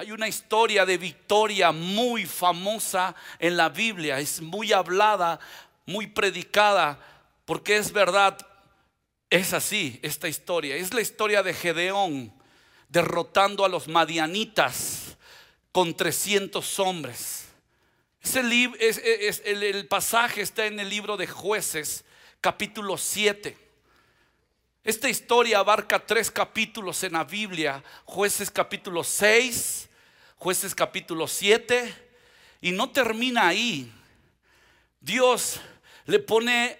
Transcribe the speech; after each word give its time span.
Hay 0.00 0.12
una 0.12 0.28
historia 0.28 0.86
de 0.86 0.96
victoria 0.96 1.72
muy 1.72 2.24
famosa 2.24 3.14
en 3.38 3.54
la 3.54 3.68
Biblia, 3.68 4.18
es 4.18 4.40
muy 4.40 4.72
hablada, 4.72 5.38
muy 5.84 6.06
predicada, 6.06 6.98
porque 7.44 7.76
es 7.76 7.92
verdad, 7.92 8.38
es 9.28 9.52
así 9.52 10.00
esta 10.00 10.26
historia. 10.26 10.74
Es 10.74 10.94
la 10.94 11.02
historia 11.02 11.42
de 11.42 11.52
Gedeón 11.52 12.32
derrotando 12.88 13.62
a 13.62 13.68
los 13.68 13.88
madianitas 13.88 15.18
con 15.70 15.94
300 15.94 16.78
hombres. 16.78 17.48
el, 18.24 19.86
pasaje 19.86 20.40
está 20.40 20.64
en 20.64 20.80
el 20.80 20.88
libro 20.88 21.18
de 21.18 21.26
jueces, 21.26 22.06
capítulo 22.40 22.96
7. 22.96 23.54
Esta 24.82 25.10
historia 25.10 25.58
abarca 25.58 25.98
tres 25.98 26.30
capítulos 26.30 27.04
en 27.04 27.12
la 27.12 27.24
Biblia, 27.24 27.84
jueces 28.06 28.50
capítulo 28.50 29.04
6, 29.04 29.88
jueces 30.40 30.74
capítulo 30.74 31.28
7, 31.28 31.94
y 32.62 32.72
no 32.72 32.88
termina 32.88 33.48
ahí. 33.48 33.92
Dios 34.98 35.60
le 36.06 36.18
pone 36.18 36.78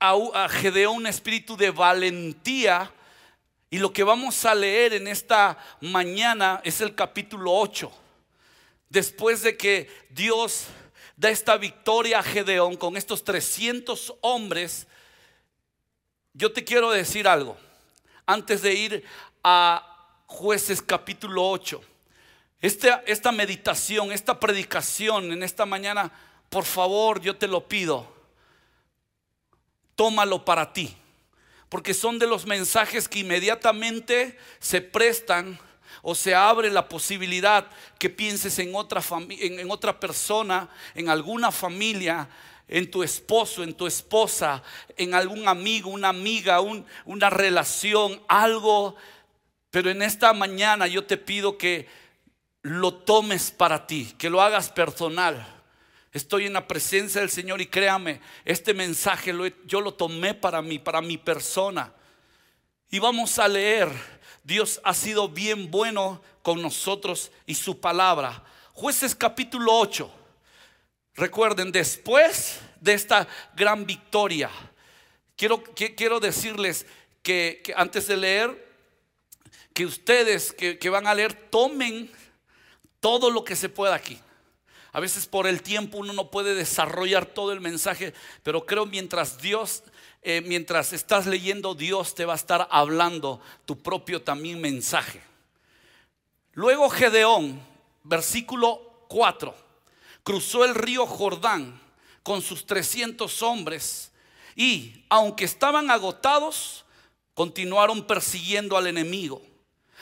a, 0.00 0.48
Gedeón 0.48 0.96
un 0.96 1.06
espíritu 1.06 1.56
de 1.56 1.70
valentía 1.70 2.92
y 3.70 3.78
lo 3.78 3.92
que 3.92 4.02
vamos 4.02 4.44
a 4.44 4.56
leer 4.56 4.92
en 4.94 5.06
esta 5.06 5.56
mañana 5.80 6.60
es 6.64 6.80
el 6.80 6.96
capítulo 6.96 7.52
8. 7.54 7.92
Después 8.88 9.42
de 9.42 9.56
que 9.56 9.88
Dios 10.10 10.64
da 11.16 11.30
esta 11.30 11.56
victoria 11.56 12.18
a 12.18 12.22
Gedeón 12.24 12.76
con 12.76 12.96
estos 12.96 13.22
300 13.22 14.14
hombres, 14.20 14.88
yo 16.32 16.52
te 16.52 16.64
quiero 16.64 16.90
decir 16.90 17.28
algo. 17.28 17.56
Antes 18.26 18.62
de 18.62 18.74
ir 18.74 19.04
a 19.44 20.18
jueces 20.26 20.82
capítulo 20.82 21.48
8. 21.48 21.93
Esta, 22.64 23.02
esta 23.06 23.30
meditación, 23.30 24.10
esta 24.10 24.40
predicación 24.40 25.32
en 25.32 25.42
esta 25.42 25.66
mañana, 25.66 26.10
por 26.48 26.64
favor, 26.64 27.20
yo 27.20 27.36
te 27.36 27.46
lo 27.46 27.68
pido. 27.68 28.10
Tómalo 29.94 30.46
para 30.46 30.72
ti. 30.72 30.96
Porque 31.68 31.92
son 31.92 32.18
de 32.18 32.26
los 32.26 32.46
mensajes 32.46 33.06
que 33.06 33.18
inmediatamente 33.18 34.38
se 34.60 34.80
prestan 34.80 35.58
o 36.00 36.14
se 36.14 36.34
abre 36.34 36.70
la 36.70 36.88
posibilidad 36.88 37.66
que 37.98 38.08
pienses 38.08 38.58
en 38.58 38.74
otra, 38.74 39.02
en, 39.28 39.60
en 39.60 39.70
otra 39.70 40.00
persona, 40.00 40.70
en 40.94 41.10
alguna 41.10 41.52
familia, 41.52 42.30
en 42.66 42.90
tu 42.90 43.02
esposo, 43.02 43.62
en 43.62 43.74
tu 43.74 43.86
esposa, 43.86 44.62
en 44.96 45.12
algún 45.12 45.48
amigo, 45.48 45.90
una 45.90 46.08
amiga, 46.08 46.62
una 47.04 47.28
relación, 47.28 48.22
algo. 48.26 48.96
Pero 49.70 49.90
en 49.90 50.00
esta 50.00 50.32
mañana 50.32 50.86
yo 50.86 51.04
te 51.04 51.18
pido 51.18 51.58
que 51.58 52.02
lo 52.64 52.94
tomes 52.94 53.50
para 53.50 53.86
ti, 53.86 54.14
que 54.16 54.30
lo 54.30 54.40
hagas 54.40 54.70
personal. 54.70 55.46
Estoy 56.12 56.46
en 56.46 56.54
la 56.54 56.66
presencia 56.66 57.20
del 57.20 57.28
Señor 57.28 57.60
y 57.60 57.66
créame, 57.66 58.20
este 58.44 58.72
mensaje 58.72 59.34
yo 59.66 59.80
lo 59.82 59.92
tomé 59.92 60.32
para 60.32 60.62
mí, 60.62 60.78
para 60.78 61.02
mi 61.02 61.18
persona. 61.18 61.92
Y 62.90 62.98
vamos 62.98 63.38
a 63.38 63.48
leer, 63.48 63.90
Dios 64.42 64.80
ha 64.82 64.94
sido 64.94 65.28
bien 65.28 65.70
bueno 65.70 66.22
con 66.42 66.62
nosotros 66.62 67.30
y 67.44 67.54
su 67.54 67.80
palabra. 67.80 68.42
Jueces 68.72 69.14
capítulo 69.14 69.78
8. 69.78 70.10
Recuerden, 71.16 71.70
después 71.70 72.60
de 72.80 72.94
esta 72.94 73.28
gran 73.54 73.84
victoria, 73.84 74.48
quiero, 75.36 75.62
quiero 75.62 76.18
decirles 76.18 76.86
que, 77.22 77.62
antes 77.76 78.06
de 78.06 78.16
leer, 78.16 78.74
que 79.74 79.84
ustedes 79.84 80.52
que 80.52 80.88
van 80.88 81.06
a 81.06 81.14
leer 81.14 81.34
tomen 81.50 82.10
todo 83.04 83.28
lo 83.28 83.44
que 83.44 83.54
se 83.54 83.68
pueda 83.68 83.94
aquí. 83.94 84.18
A 84.90 84.98
veces 84.98 85.26
por 85.26 85.46
el 85.46 85.60
tiempo 85.60 85.98
uno 85.98 86.14
no 86.14 86.30
puede 86.30 86.54
desarrollar 86.54 87.26
todo 87.26 87.52
el 87.52 87.60
mensaje, 87.60 88.14
pero 88.42 88.64
creo 88.64 88.86
mientras 88.86 89.42
Dios, 89.42 89.82
eh, 90.22 90.40
mientras 90.46 90.94
estás 90.94 91.26
leyendo, 91.26 91.74
Dios 91.74 92.14
te 92.14 92.24
va 92.24 92.32
a 92.32 92.36
estar 92.36 92.66
hablando 92.70 93.42
tu 93.66 93.82
propio 93.82 94.22
también 94.22 94.58
mensaje. 94.58 95.20
Luego 96.54 96.88
Gedeón, 96.88 97.60
versículo 98.04 98.80
4 99.08 99.54
cruzó 100.22 100.64
el 100.64 100.74
río 100.74 101.04
Jordán 101.04 101.78
con 102.22 102.40
sus 102.40 102.64
300 102.64 103.42
hombres 103.42 104.12
y, 104.56 105.04
aunque 105.10 105.44
estaban 105.44 105.90
agotados, 105.90 106.86
continuaron 107.34 108.06
persiguiendo 108.06 108.78
al 108.78 108.86
enemigo. 108.86 109.42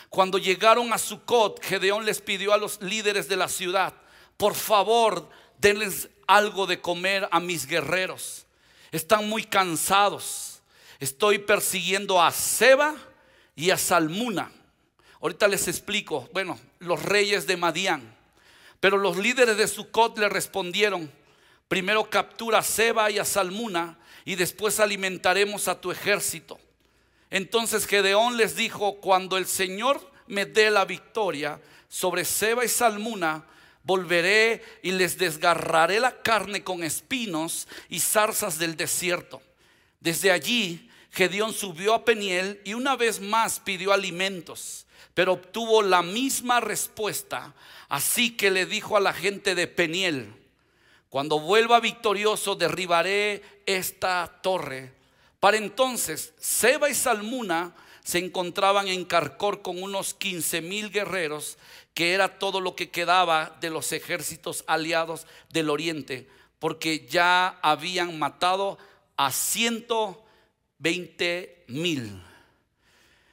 Cuando 0.09 0.39
llegaron 0.39 0.93
a 0.93 0.99
Sucot, 0.99 1.63
Gedeón 1.63 2.05
les 2.05 2.21
pidió 2.21 2.53
a 2.53 2.59
los 2.59 2.81
líderes 2.83 3.29
de 3.29 3.37
la 3.37 3.49
ciudad, 3.49 3.95
por 4.37 4.55
favor, 4.55 5.29
denles 5.59 6.09
algo 6.27 6.67
de 6.67 6.81
comer 6.81 7.29
a 7.31 7.41
mis 7.41 7.67
guerreros. 7.67 8.47
Están 8.91 9.29
muy 9.29 9.45
cansados. 9.45 10.61
Estoy 10.99 11.39
persiguiendo 11.39 12.23
a 12.23 12.31
Seba 12.31 12.95
y 13.57 13.71
a 13.71 13.79
Salmuna. 13.79 14.53
Ahorita 15.21 15.49
les 15.49 15.69
explico, 15.69 16.29
bueno, 16.33 16.59
los 16.81 17.03
reyes 17.03 17.47
de 17.47 17.57
Madián. 17.57 18.15
Pero 18.81 18.99
los 18.99 19.17
líderes 19.17 19.57
de 19.57 19.69
Sucot 19.69 20.19
le 20.19 20.29
respondieron, 20.29 21.11
primero 21.69 22.11
captura 22.11 22.59
a 22.59 22.62
Seba 22.62 23.11
y 23.11 23.19
a 23.19 23.25
Salmuna 23.25 23.99
y 24.25 24.35
después 24.35 24.81
alimentaremos 24.81 25.69
a 25.69 25.81
tu 25.81 25.93
ejército. 25.93 26.59
Entonces 27.32 27.87
Gedeón 27.87 28.37
les 28.37 28.54
dijo, 28.54 29.00
cuando 29.00 29.37
el 29.37 29.47
Señor 29.47 30.00
me 30.28 30.47
dé 30.47 30.70
la 30.70 30.84
victoria 30.84 31.60
sobre 31.88 32.25
Seba 32.25 32.65
y 32.65 32.69
Salmuna, 32.69 33.44
volveré 33.82 34.62
y 34.84 34.93
les 34.93 35.19
desgarraré 35.19 35.98
la 35.98 36.22
carne 36.22 36.62
con 36.62 36.84
espinos 36.84 37.66
y 37.88 37.98
zarzas 37.98 38.60
del 38.60 38.76
desierto. 38.76 39.43
Desde 39.98 40.31
allí 40.31 40.88
Gedeón 41.10 41.53
subió 41.53 41.94
a 41.94 42.04
Peniel 42.04 42.60
y 42.65 42.75
una 42.75 42.94
vez 42.94 43.20
más 43.20 43.59
pidió 43.59 43.93
alimentos 43.93 44.87
pero 45.14 45.32
obtuvo 45.32 45.82
la 45.82 46.03
misma 46.03 46.60
respuesta. 46.60 47.54
Así 47.88 48.37
que 48.37 48.50
le 48.50 48.66
dijo 48.66 48.97
a 48.97 49.00
la 49.00 49.12
gente 49.12 49.54
de 49.54 49.66
Peniel, 49.66 50.32
cuando 51.10 51.41
vuelva 51.41 51.81
victorioso 51.81 52.54
derribaré 52.54 53.43
esta 53.66 54.41
torre. 54.43 54.93
Para 55.43 55.57
entonces, 55.57 56.33
Seba 56.39 56.89
y 56.89 56.95
Salmuna 56.95 57.75
se 58.05 58.19
encontraban 58.19 58.87
en 58.87 59.05
Carcor 59.05 59.61
con 59.61 59.83
unos 59.83 60.15
15 60.15 60.63
mil 60.63 60.93
guerreros, 60.93 61.59
que 61.95 62.13
era 62.13 62.39
todo 62.39 62.61
lo 62.61 62.77
que 62.77 62.91
quedaba 62.91 63.59
de 63.61 63.69
los 63.69 63.91
ejércitos 63.91 64.63
aliados 64.69 65.27
del 65.51 65.69
oriente, 65.69 66.29
porque 66.61 67.09
ya 67.09 67.59
habían 67.61 68.21
matado 68.21 68.79
a 69.17 69.33
120 69.33 71.65
mil. 71.67 72.23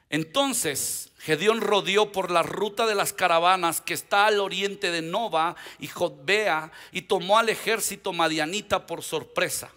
Entonces 0.09 1.11
Gedeón 1.19 1.61
rodeó 1.61 2.11
por 2.11 2.31
la 2.31 2.41
ruta 2.41 2.87
de 2.87 2.95
las 2.95 3.13
caravanas 3.13 3.81
que 3.81 3.93
está 3.93 4.25
al 4.25 4.39
oriente 4.39 4.89
de 4.89 5.03
Nova 5.03 5.55
y 5.77 5.85
Jotbea 5.85 6.71
y 6.91 7.03
tomó 7.03 7.37
al 7.37 7.49
ejército 7.49 8.13
madianita 8.13 8.87
por 8.87 9.03
sorpresa. 9.03 9.71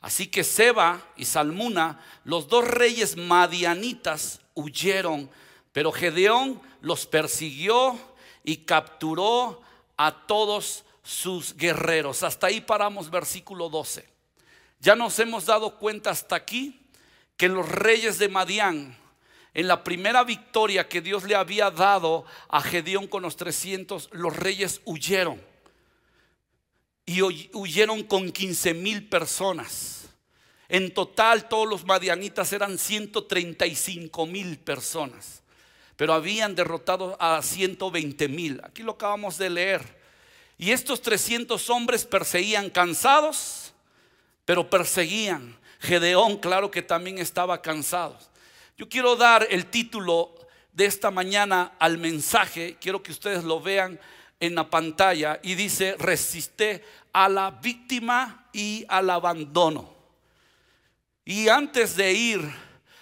Así 0.00 0.28
que 0.28 0.44
Seba 0.44 1.02
y 1.16 1.26
Salmuna, 1.26 2.00
los 2.24 2.48
dos 2.48 2.66
reyes 2.66 3.16
madianitas, 3.16 4.40
huyeron, 4.54 5.30
pero 5.72 5.92
Gedeón 5.92 6.60
los 6.80 7.06
persiguió 7.06 7.98
y 8.42 8.58
capturó 8.58 9.60
a 9.96 10.26
todos 10.26 10.84
sus 11.02 11.54
guerreros. 11.56 12.22
Hasta 12.22 12.46
ahí 12.46 12.60
paramos 12.60 13.10
versículo 13.10 13.68
12. 13.68 14.08
Ya 14.80 14.96
nos 14.96 15.18
hemos 15.18 15.46
dado 15.46 15.78
cuenta 15.78 16.10
hasta 16.10 16.36
aquí 16.36 16.80
que 17.36 17.48
los 17.48 17.68
reyes 17.68 18.18
de 18.18 18.28
Madián 18.28 18.96
en 19.52 19.68
la 19.68 19.82
primera 19.82 20.24
victoria 20.24 20.88
que 20.88 21.00
Dios 21.00 21.24
le 21.24 21.34
había 21.34 21.70
dado 21.70 22.24
a 22.48 22.62
Gedeón 22.62 23.06
con 23.06 23.22
los 23.22 23.36
300, 23.36 24.10
los 24.12 24.36
reyes 24.36 24.80
huyeron. 24.84 25.49
Y 27.10 27.22
huyeron 27.22 28.04
con 28.04 28.30
15 28.30 28.72
mil 28.72 29.08
personas. 29.08 30.10
En 30.68 30.94
total 30.94 31.48
todos 31.48 31.68
los 31.68 31.84
madianitas 31.84 32.52
eran 32.52 32.78
135 32.78 34.26
mil 34.26 34.56
personas. 34.58 35.42
Pero 35.96 36.12
habían 36.12 36.54
derrotado 36.54 37.20
a 37.20 37.42
120 37.42 38.28
mil. 38.28 38.60
Aquí 38.62 38.84
lo 38.84 38.92
acabamos 38.92 39.38
de 39.38 39.50
leer. 39.50 39.82
Y 40.56 40.70
estos 40.70 41.02
300 41.02 41.68
hombres 41.70 42.04
perseguían 42.04 42.70
cansados, 42.70 43.74
pero 44.44 44.70
perseguían. 44.70 45.58
Gedeón, 45.80 46.36
claro 46.36 46.70
que 46.70 46.80
también 46.80 47.18
estaba 47.18 47.60
cansado. 47.60 48.16
Yo 48.78 48.88
quiero 48.88 49.16
dar 49.16 49.48
el 49.50 49.66
título 49.66 50.32
de 50.72 50.84
esta 50.84 51.10
mañana 51.10 51.72
al 51.80 51.98
mensaje, 51.98 52.76
quiero 52.80 53.02
que 53.02 53.10
ustedes 53.10 53.42
lo 53.42 53.60
vean 53.60 53.98
en 54.40 54.54
la 54.54 54.68
pantalla 54.70 55.38
y 55.42 55.54
dice, 55.54 55.94
resiste 55.98 56.82
a 57.12 57.28
la 57.28 57.50
víctima 57.50 58.48
y 58.52 58.84
al 58.88 59.10
abandono. 59.10 59.94
Y 61.24 61.48
antes 61.48 61.96
de 61.96 62.12
ir 62.12 62.40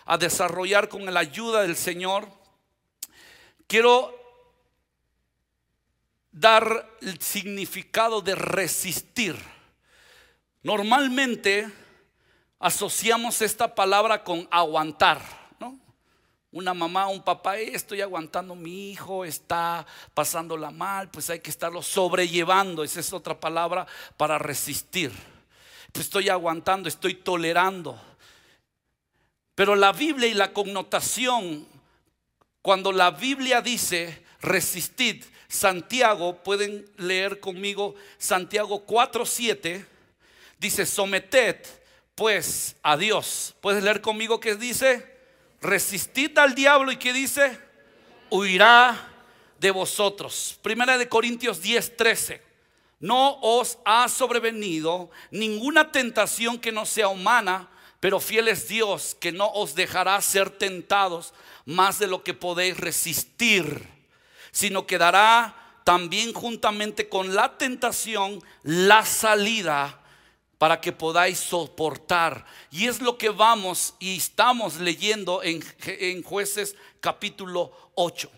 a 0.04 0.18
desarrollar 0.18 0.88
con 0.88 1.04
la 1.12 1.20
ayuda 1.20 1.62
del 1.62 1.76
Señor, 1.76 2.28
quiero 3.66 4.14
dar 6.32 6.88
el 7.00 7.20
significado 7.20 8.20
de 8.20 8.34
resistir. 8.34 9.36
Normalmente 10.62 11.70
asociamos 12.58 13.42
esta 13.42 13.74
palabra 13.74 14.24
con 14.24 14.48
aguantar. 14.50 15.37
Una 16.50 16.72
mamá, 16.72 17.08
un 17.08 17.22
papá, 17.22 17.58
estoy 17.58 18.00
aguantando, 18.00 18.54
mi 18.54 18.90
hijo 18.90 19.26
está 19.26 19.86
pasándola 20.14 20.70
mal, 20.70 21.10
pues 21.10 21.28
hay 21.28 21.40
que 21.40 21.50
estarlo 21.50 21.82
sobrellevando, 21.82 22.82
esa 22.82 23.00
es 23.00 23.12
otra 23.12 23.38
palabra 23.38 23.86
para 24.16 24.38
resistir. 24.38 25.12
Pues 25.92 26.06
estoy 26.06 26.30
aguantando, 26.30 26.88
estoy 26.88 27.14
tolerando. 27.16 28.00
Pero 29.54 29.76
la 29.76 29.92
Biblia 29.92 30.26
y 30.28 30.34
la 30.34 30.54
connotación, 30.54 31.66
cuando 32.62 32.92
la 32.92 33.10
Biblia 33.10 33.60
dice 33.60 34.24
resistid, 34.40 35.24
Santiago, 35.48 36.42
pueden 36.42 36.90
leer 36.96 37.40
conmigo 37.40 37.94
Santiago 38.16 38.86
4:7, 38.86 39.84
dice 40.58 40.86
someted 40.86 41.56
pues 42.14 42.76
a 42.82 42.96
Dios. 42.96 43.54
¿Puedes 43.60 43.84
leer 43.84 44.00
conmigo 44.00 44.40
qué 44.40 44.54
dice? 44.56 45.17
Resistid 45.60 46.38
al 46.38 46.54
diablo 46.54 46.92
y 46.92 46.96
qué 46.96 47.12
dice? 47.12 47.58
Huirá 48.30 49.08
de 49.58 49.70
vosotros. 49.70 50.58
Primera 50.62 50.96
de 50.98 51.08
Corintios 51.08 51.62
10:13. 51.62 52.40
No 53.00 53.38
os 53.40 53.78
ha 53.84 54.08
sobrevenido 54.08 55.10
ninguna 55.30 55.90
tentación 55.92 56.58
que 56.58 56.72
no 56.72 56.84
sea 56.84 57.08
humana, 57.08 57.68
pero 58.00 58.20
fiel 58.20 58.48
es 58.48 58.68
Dios 58.68 59.16
que 59.20 59.32
no 59.32 59.48
os 59.48 59.74
dejará 59.74 60.20
ser 60.20 60.50
tentados 60.50 61.32
más 61.64 61.98
de 61.98 62.06
lo 62.06 62.22
que 62.24 62.34
podéis 62.34 62.76
resistir, 62.76 63.88
sino 64.50 64.86
que 64.86 64.98
dará 64.98 65.54
también 65.84 66.32
juntamente 66.32 67.08
con 67.08 67.34
la 67.34 67.56
tentación 67.56 68.42
la 68.62 69.04
salida 69.04 70.00
para 70.58 70.80
que 70.80 70.92
podáis 70.92 71.38
soportar. 71.38 72.44
Y 72.70 72.86
es 72.86 73.00
lo 73.00 73.16
que 73.16 73.30
vamos 73.30 73.94
y 73.98 74.16
estamos 74.16 74.76
leyendo 74.76 75.42
en, 75.42 75.64
en 75.86 76.22
jueces 76.22 76.76
capítulo 77.00 77.72
8. 77.94 78.30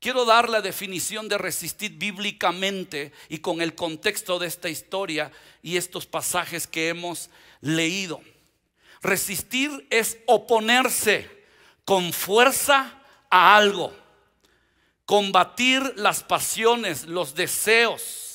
Quiero 0.00 0.24
dar 0.24 0.48
la 0.48 0.60
definición 0.60 1.28
de 1.28 1.38
resistir 1.38 1.98
bíblicamente 1.98 3.12
y 3.28 3.38
con 3.38 3.60
el 3.60 3.74
contexto 3.74 4.38
de 4.38 4.46
esta 4.46 4.68
historia 4.68 5.32
y 5.60 5.76
estos 5.76 6.06
pasajes 6.06 6.68
que 6.68 6.88
hemos 6.88 7.30
leído. 7.60 8.20
Resistir 9.02 9.86
es 9.90 10.18
oponerse 10.26 11.28
con 11.84 12.12
fuerza 12.12 13.02
a 13.28 13.56
algo, 13.56 13.92
combatir 15.04 15.94
las 15.96 16.22
pasiones, 16.22 17.06
los 17.06 17.34
deseos. 17.34 18.27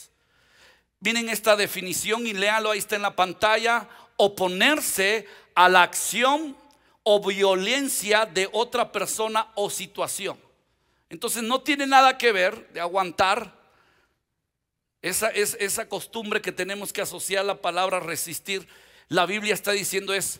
Miren 1.04 1.28
esta 1.28 1.58
definición 1.58 2.26
y 2.26 2.32
léalo, 2.32 2.72
ahí 2.72 2.80
está 2.80 2.96
en 2.96 3.02
la 3.02 3.14
pantalla, 3.14 3.90
oponerse 4.16 5.28
a 5.54 5.68
la 5.68 5.84
acción 5.84 6.56
o 7.04 7.22
violencia 7.22 8.26
de 8.26 8.48
otra 8.54 8.90
persona 8.94 9.52
o 9.56 9.70
situación. 9.70 10.40
Entonces 11.10 11.44
no 11.44 11.60
tiene 11.60 11.88
nada 11.88 12.18
que 12.18 12.32
ver 12.32 12.70
de 12.72 12.80
aguantar 12.80 13.54
esa, 15.02 15.28
es, 15.28 15.58
esa 15.60 15.90
costumbre 15.90 16.42
que 16.42 16.54
tenemos 16.54 16.94
que 16.94 17.02
asociar 17.02 17.44
la 17.44 17.62
palabra 17.62 18.00
resistir. 18.00 18.66
La 19.10 19.26
Biblia 19.26 19.54
está 19.54 19.74
diciendo 19.74 20.14
es 20.14 20.40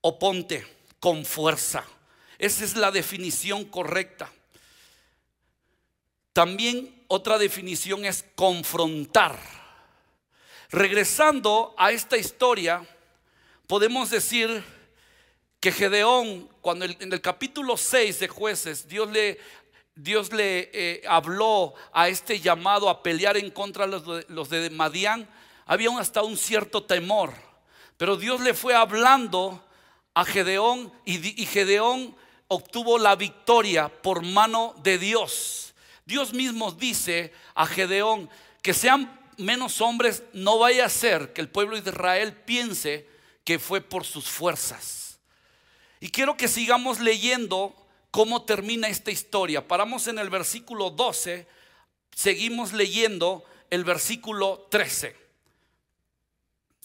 oponte 0.00 0.66
con 0.98 1.26
fuerza. 1.26 1.84
Esa 2.38 2.64
es 2.64 2.74
la 2.74 2.90
definición 2.90 3.66
correcta. 3.66 4.32
También 6.32 7.04
otra 7.06 7.36
definición 7.36 8.06
es 8.06 8.24
confrontar. 8.34 9.59
Regresando 10.72 11.74
a 11.76 11.90
esta 11.90 12.16
historia, 12.16 12.86
podemos 13.66 14.08
decir 14.08 14.62
que 15.58 15.72
Gedeón, 15.72 16.48
cuando 16.60 16.84
en 16.84 17.12
el 17.12 17.20
capítulo 17.20 17.76
6 17.76 18.20
de 18.20 18.28
jueces, 18.28 18.86
Dios 18.86 19.10
le 19.10 19.38
Dios 19.96 20.32
le 20.32 20.70
eh, 20.72 21.02
habló 21.08 21.74
a 21.92 22.08
este 22.08 22.38
llamado 22.38 22.88
a 22.88 23.02
pelear 23.02 23.36
en 23.36 23.50
contra 23.50 23.86
de 23.88 24.24
los 24.28 24.48
de, 24.48 24.70
Madián, 24.70 25.28
había 25.66 25.90
hasta 25.98 26.22
un 26.22 26.36
cierto 26.36 26.84
temor. 26.84 27.34
Pero 27.96 28.16
Dios 28.16 28.40
le 28.40 28.54
fue 28.54 28.74
hablando 28.74 29.62
a 30.14 30.24
Gedeón 30.24 30.92
y, 31.04 31.42
y 31.42 31.46
Gedeón 31.46 32.16
obtuvo 32.46 32.96
la 32.96 33.16
victoria 33.16 33.88
por 33.88 34.22
mano 34.22 34.74
de 34.84 34.98
Dios. 34.98 35.74
Dios 36.06 36.32
mismo 36.32 36.70
dice 36.70 37.32
a 37.54 37.66
Gedeón 37.66 38.30
que 38.62 38.72
sean 38.72 39.19
menos 39.40 39.80
hombres, 39.80 40.22
no 40.32 40.58
vaya 40.58 40.86
a 40.86 40.90
ser 40.90 41.32
que 41.32 41.40
el 41.40 41.48
pueblo 41.48 41.80
de 41.80 41.90
Israel 41.90 42.32
piense 42.32 43.08
que 43.44 43.58
fue 43.58 43.80
por 43.80 44.04
sus 44.04 44.28
fuerzas. 44.28 45.18
Y 46.00 46.10
quiero 46.10 46.36
que 46.36 46.48
sigamos 46.48 47.00
leyendo 47.00 47.74
cómo 48.10 48.44
termina 48.44 48.88
esta 48.88 49.10
historia. 49.10 49.66
Paramos 49.66 50.06
en 50.06 50.18
el 50.18 50.30
versículo 50.30 50.90
12, 50.90 51.46
seguimos 52.14 52.72
leyendo 52.72 53.44
el 53.70 53.84
versículo 53.84 54.66
13. 54.70 55.16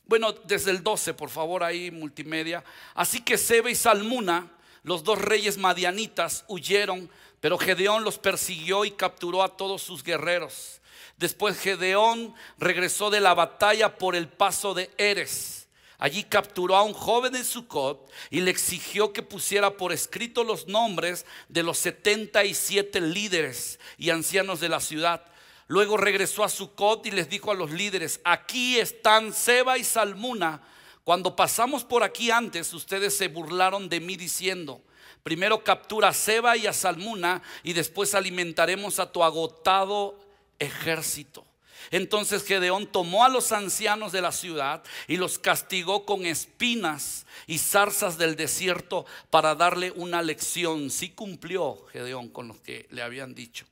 Bueno, 0.06 0.34
desde 0.34 0.72
el 0.72 0.84
12, 0.84 1.14
por 1.16 1.30
favor, 1.30 1.64
ahí 1.64 1.90
multimedia. 1.92 2.64
Así 2.94 3.22
que 3.22 3.38
Sebe 3.38 3.72
y 3.72 3.76
Salmuna, 3.76 4.52
los 4.84 5.04
dos 5.04 5.20
reyes 5.20 5.58
madianitas, 5.58 6.46
huyeron, 6.48 7.10
pero 7.40 7.58
Gedeón 7.58 8.04
los 8.04 8.20
persiguió 8.20 8.86
y 8.86 8.92
capturó 8.92 9.44
a 9.44 9.58
todos 9.58 9.82
sus 9.82 10.04
guerreros. 10.04 10.82
Después 11.18 11.60
Gedeón 11.60 12.34
regresó 12.58 13.10
de 13.10 13.22
la 13.22 13.34
batalla 13.34 13.98
por 13.98 14.16
el 14.16 14.28
paso 14.28 14.74
de 14.74 14.92
Eres 14.98 15.66
Allí 15.98 16.24
capturó 16.24 16.76
a 16.76 16.84
un 16.84 16.94
joven 16.94 17.34
de 17.34 17.44
Sucot 17.44 18.12
y 18.30 18.42
le 18.42 18.52
exigió 18.52 19.14
que 19.14 19.24
pusiera 19.24 19.78
por 19.78 19.94
escrito 19.94 20.44
los 20.44 20.68
nombres 20.68 21.26
de 21.48 21.64
los 21.64 21.78
77 21.78 23.00
líderes 23.02 23.80
y 23.98 24.10
ancianos 24.10 24.60
de 24.60 24.70
la 24.70 24.82
ciudad. 24.82 25.24
Luego 25.68 25.96
regresó 25.96 26.44
a 26.44 26.50
Sucot 26.50 27.06
y 27.06 27.12
les 27.12 27.30
dijo 27.30 27.50
a 27.50 27.56
los 27.56 27.72
líderes, 27.72 28.20
aquí 28.24 28.78
están 28.78 29.34
Seba 29.34 29.78
y 29.78 29.84
Salmuna. 29.84 30.62
Cuando 31.04 31.36
pasamos 31.36 31.86
por 31.86 32.04
aquí 32.04 32.30
antes, 32.30 32.74
ustedes 32.74 33.16
se 33.16 33.30
burlaron 33.30 33.88
de 33.88 34.00
mí 34.00 34.18
diciendo, 34.18 34.82
primero 35.24 35.64
captura 35.64 36.10
a 36.10 36.14
Seba 36.14 36.58
y 36.58 36.68
a 36.68 36.74
Salmuna 36.74 37.42
y 37.64 37.74
después 37.74 38.14
alimentaremos 38.16 39.00
a 39.00 39.12
tu 39.12 39.24
agotado 39.24 40.20
ejército. 40.60 41.46
Entonces 41.92 42.44
Gedeón 42.44 42.88
tomó 42.88 43.24
a 43.24 43.30
los 43.30 43.52
ancianos 43.52 44.12
de 44.12 44.22
la 44.22 44.32
ciudad 44.32 44.84
y 45.08 45.18
los 45.18 45.38
castigó 45.38 46.06
con 46.06 46.26
espinas 46.26 47.26
y 47.48 47.60
zarzas 47.60 48.18
del 48.18 48.36
desierto 48.36 49.06
para 49.30 49.56
darle 49.56 49.92
una 49.92 50.22
lección. 50.22 50.90
Sí 50.90 51.10
cumplió 51.10 51.86
Gedeón 51.92 52.30
con 52.30 52.48
lo 52.48 52.62
que 52.62 52.88
le 52.90 53.02
habían 53.02 53.36
dicho. 53.36 53.66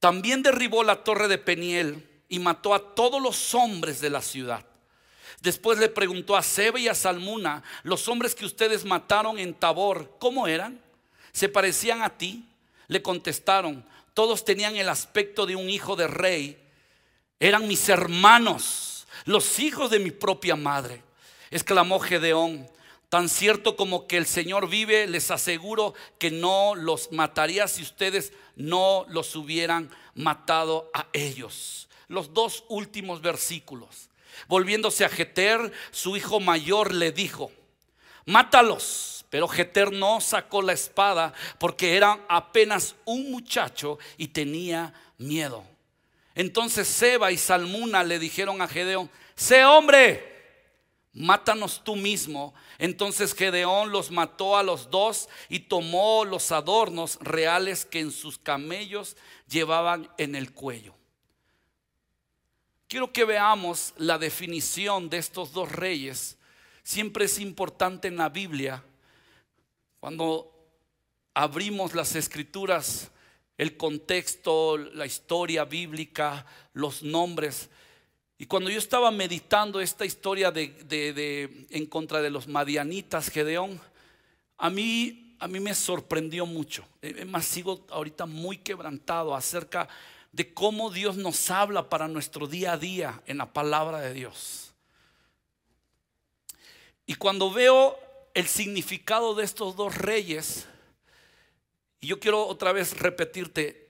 También 0.00 0.42
derribó 0.42 0.82
la 0.82 1.04
torre 1.04 1.28
de 1.28 1.38
Peniel 1.38 2.06
y 2.28 2.38
mató 2.38 2.74
a 2.74 2.94
todos 2.94 3.20
los 3.20 3.54
hombres 3.54 4.00
de 4.00 4.10
la 4.10 4.22
ciudad. 4.22 4.64
Después 5.42 5.78
le 5.78 5.88
preguntó 5.88 6.36
a 6.36 6.42
Sebe 6.42 6.80
y 6.80 6.88
a 6.88 6.94
Salmuna, 6.94 7.62
los 7.82 8.08
hombres 8.08 8.34
que 8.34 8.44
ustedes 8.44 8.84
mataron 8.84 9.38
en 9.38 9.54
Tabor, 9.54 10.16
¿cómo 10.18 10.46
eran? 10.46 10.80
¿Se 11.32 11.48
parecían 11.48 12.02
a 12.02 12.10
ti? 12.10 12.46
Le 12.88 13.00
contestaron, 13.00 13.84
todos 14.14 14.44
tenían 14.44 14.76
el 14.76 14.88
aspecto 14.88 15.46
de 15.46 15.56
un 15.56 15.70
hijo 15.70 15.96
de 15.96 16.06
rey. 16.06 16.58
Eran 17.38 17.68
mis 17.68 17.88
hermanos, 17.88 19.06
los 19.24 19.58
hijos 19.58 19.90
de 19.90 19.98
mi 19.98 20.10
propia 20.10 20.56
madre. 20.56 21.02
Exclamó 21.50 21.98
Gedeón, 22.00 22.68
tan 23.08 23.28
cierto 23.28 23.76
como 23.76 24.06
que 24.06 24.16
el 24.16 24.26
Señor 24.26 24.68
vive, 24.68 25.06
les 25.06 25.30
aseguro 25.30 25.94
que 26.18 26.30
no 26.30 26.74
los 26.74 27.12
mataría 27.12 27.66
si 27.66 27.82
ustedes 27.82 28.32
no 28.56 29.04
los 29.08 29.34
hubieran 29.36 29.90
matado 30.14 30.90
a 30.94 31.08
ellos. 31.12 31.88
Los 32.08 32.34
dos 32.34 32.64
últimos 32.68 33.20
versículos. 33.20 34.10
Volviéndose 34.48 35.04
a 35.04 35.08
Jeter, 35.08 35.72
su 35.90 36.16
hijo 36.16 36.40
mayor 36.40 36.94
le 36.94 37.12
dijo, 37.12 37.50
mátalos 38.26 39.19
pero 39.30 39.46
Jeter 39.46 39.92
no 39.92 40.20
sacó 40.20 40.60
la 40.60 40.72
espada 40.72 41.32
porque 41.58 41.96
era 41.96 42.18
apenas 42.28 42.96
un 43.04 43.30
muchacho 43.30 43.98
y 44.18 44.28
tenía 44.28 44.92
miedo. 45.18 45.64
Entonces 46.34 46.88
Seba 46.88 47.30
y 47.30 47.36
Salmuna 47.36 48.02
le 48.02 48.18
dijeron 48.18 48.60
a 48.60 48.66
Gedeón, 48.66 49.08
sé 49.36 49.64
hombre, 49.64 50.26
mátanos 51.12 51.82
tú 51.84 51.94
mismo. 51.94 52.54
Entonces 52.78 53.32
Gedeón 53.34 53.92
los 53.92 54.10
mató 54.10 54.56
a 54.56 54.64
los 54.64 54.90
dos 54.90 55.28
y 55.48 55.60
tomó 55.60 56.24
los 56.24 56.50
adornos 56.50 57.16
reales 57.20 57.84
que 57.84 58.00
en 58.00 58.10
sus 58.10 58.36
camellos 58.36 59.16
llevaban 59.48 60.10
en 60.18 60.34
el 60.34 60.52
cuello. 60.52 60.94
Quiero 62.88 63.12
que 63.12 63.24
veamos 63.24 63.94
la 63.96 64.18
definición 64.18 65.08
de 65.08 65.18
estos 65.18 65.52
dos 65.52 65.70
reyes. 65.70 66.36
Siempre 66.82 67.26
es 67.26 67.38
importante 67.38 68.08
en 68.08 68.16
la 68.16 68.28
Biblia 68.28 68.82
cuando 70.00 70.52
abrimos 71.34 71.94
las 71.94 72.16
escrituras 72.16 73.10
el 73.60 73.76
contexto, 73.76 74.78
la 74.78 75.04
historia 75.04 75.66
bíblica, 75.66 76.46
los 76.72 77.02
nombres. 77.02 77.68
Y 78.38 78.46
cuando 78.46 78.70
yo 78.70 78.78
estaba 78.78 79.10
meditando 79.10 79.82
esta 79.82 80.06
historia 80.06 80.50
de, 80.50 81.66
en 81.68 81.84
contra 81.84 82.22
de 82.22 82.30
los 82.30 82.48
madianitas, 82.48 83.28
Gedeón, 83.28 83.78
a 84.56 84.70
mí, 84.70 85.36
a 85.38 85.46
mí 85.46 85.60
me 85.60 85.74
sorprendió 85.74 86.46
mucho. 86.46 86.86
Más, 87.26 87.44
sigo 87.44 87.84
ahorita 87.90 88.24
muy 88.24 88.56
quebrantado 88.56 89.34
acerca 89.34 89.90
de 90.32 90.54
cómo 90.54 90.90
Dios 90.90 91.18
nos 91.18 91.50
habla 91.50 91.90
para 91.90 92.08
nuestro 92.08 92.46
día 92.46 92.72
a 92.72 92.78
día 92.78 93.22
en 93.26 93.36
la 93.36 93.52
palabra 93.52 94.00
de 94.00 94.14
Dios. 94.14 94.72
Y 97.04 97.16
cuando 97.16 97.52
veo 97.52 97.98
el 98.34 98.46
significado 98.46 99.34
de 99.34 99.44
estos 99.44 99.76
dos 99.76 99.94
reyes, 99.96 100.66
y 102.00 102.08
yo 102.08 102.20
quiero 102.20 102.46
otra 102.46 102.72
vez 102.72 102.98
repetirte, 102.98 103.88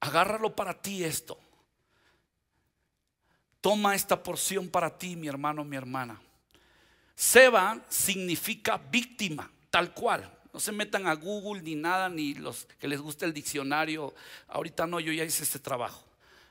agárralo 0.00 0.54
para 0.54 0.80
ti 0.80 1.04
esto. 1.04 1.38
Toma 3.60 3.94
esta 3.94 4.22
porción 4.22 4.68
para 4.68 4.98
ti, 4.98 5.16
mi 5.16 5.28
hermano, 5.28 5.64
mi 5.64 5.76
hermana. 5.76 6.20
Seba 7.14 7.80
significa 7.88 8.76
víctima, 8.76 9.50
tal 9.70 9.94
cual. 9.94 10.38
No 10.52 10.60
se 10.60 10.72
metan 10.72 11.06
a 11.06 11.14
Google 11.14 11.62
ni 11.62 11.74
nada, 11.74 12.08
ni 12.08 12.34
los 12.34 12.66
que 12.78 12.88
les 12.88 13.00
guste 13.00 13.24
el 13.24 13.32
diccionario. 13.32 14.14
Ahorita 14.48 14.86
no, 14.86 15.00
yo 15.00 15.12
ya 15.12 15.24
hice 15.24 15.44
este 15.44 15.58
trabajo. 15.58 16.04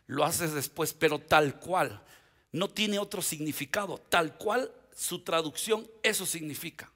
Lo 0.07 0.25
haces 0.25 0.53
después, 0.53 0.93
pero 0.93 1.19
tal 1.19 1.59
cual. 1.59 2.01
No 2.51 2.69
tiene 2.69 2.99
otro 2.99 3.21
significado. 3.21 3.97
Tal 3.97 4.37
cual 4.37 4.71
su 4.95 5.23
traducción, 5.23 5.87
eso 6.03 6.25
significa. 6.25 6.90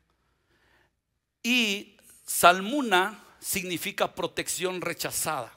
Y 1.46 1.96
Salmuna 2.26 3.24
significa 3.40 4.16
protección 4.16 4.82
rechazada. 4.82 5.56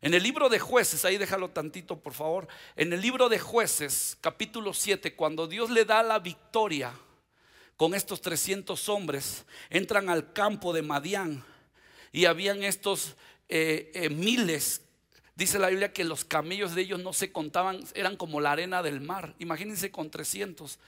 En 0.00 0.14
el 0.14 0.22
libro 0.22 0.48
de 0.48 0.60
jueces, 0.60 1.04
ahí 1.04 1.18
déjalo 1.18 1.50
tantito 1.50 1.98
por 1.98 2.12
favor, 2.12 2.46
en 2.76 2.92
el 2.92 3.00
libro 3.00 3.28
de 3.28 3.40
jueces, 3.40 4.16
capítulo 4.20 4.72
7, 4.72 5.16
cuando 5.16 5.48
Dios 5.48 5.70
le 5.70 5.84
da 5.84 6.04
la 6.04 6.20
victoria 6.20 6.92
con 7.76 7.94
estos 7.94 8.20
300 8.20 8.88
hombres, 8.88 9.44
entran 9.70 10.08
al 10.08 10.32
campo 10.32 10.72
de 10.72 10.82
Madián 10.82 11.44
y 12.12 12.26
habían 12.26 12.62
estos 12.62 13.16
eh, 13.48 13.90
eh, 13.92 14.08
miles, 14.08 14.82
dice 15.34 15.58
la 15.58 15.70
Biblia 15.70 15.92
que 15.92 16.04
los 16.04 16.24
camellos 16.24 16.76
de 16.76 16.82
ellos 16.82 17.00
no 17.00 17.12
se 17.12 17.32
contaban, 17.32 17.80
eran 17.94 18.16
como 18.16 18.40
la 18.40 18.52
arena 18.52 18.84
del 18.84 19.00
mar, 19.00 19.34
imagínense 19.40 19.90
con 19.90 20.12
300. 20.12 20.78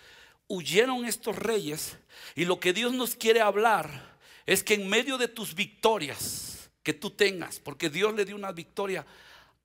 Huyeron 0.48 1.04
estos 1.04 1.36
reyes 1.36 1.96
y 2.34 2.44
lo 2.44 2.58
que 2.58 2.72
Dios 2.72 2.92
nos 2.92 3.14
quiere 3.14 3.40
hablar 3.40 4.18
es 4.46 4.64
que 4.64 4.74
en 4.74 4.88
medio 4.88 5.18
de 5.18 5.28
tus 5.28 5.54
victorias 5.54 6.70
que 6.82 6.94
tú 6.94 7.10
tengas, 7.10 7.60
porque 7.60 7.90
Dios 7.90 8.14
le 8.14 8.24
dio 8.24 8.34
una 8.34 8.50
victoria, 8.50 9.04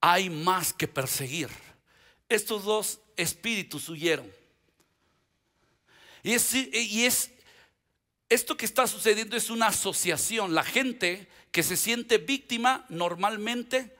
hay 0.02 0.30
más 0.30 0.74
que 0.74 0.88
perseguir. 0.88 1.50
Estos 2.28 2.66
dos 2.66 3.00
espíritus 3.16 3.88
huyeron. 3.88 4.30
Y 6.22 6.34
es, 6.34 6.54
y 6.54 7.06
es 7.06 7.32
esto 8.30 8.58
que 8.58 8.66
está 8.66 8.88
sucediendo 8.88 9.38
es 9.38 9.50
una 9.50 9.68
asociación. 9.68 10.54
La 10.54 10.64
gente 10.64 11.28
que 11.52 11.64
se 11.64 11.78
siente 11.78 12.18
víctima 12.18 12.86
normalmente 12.90 13.96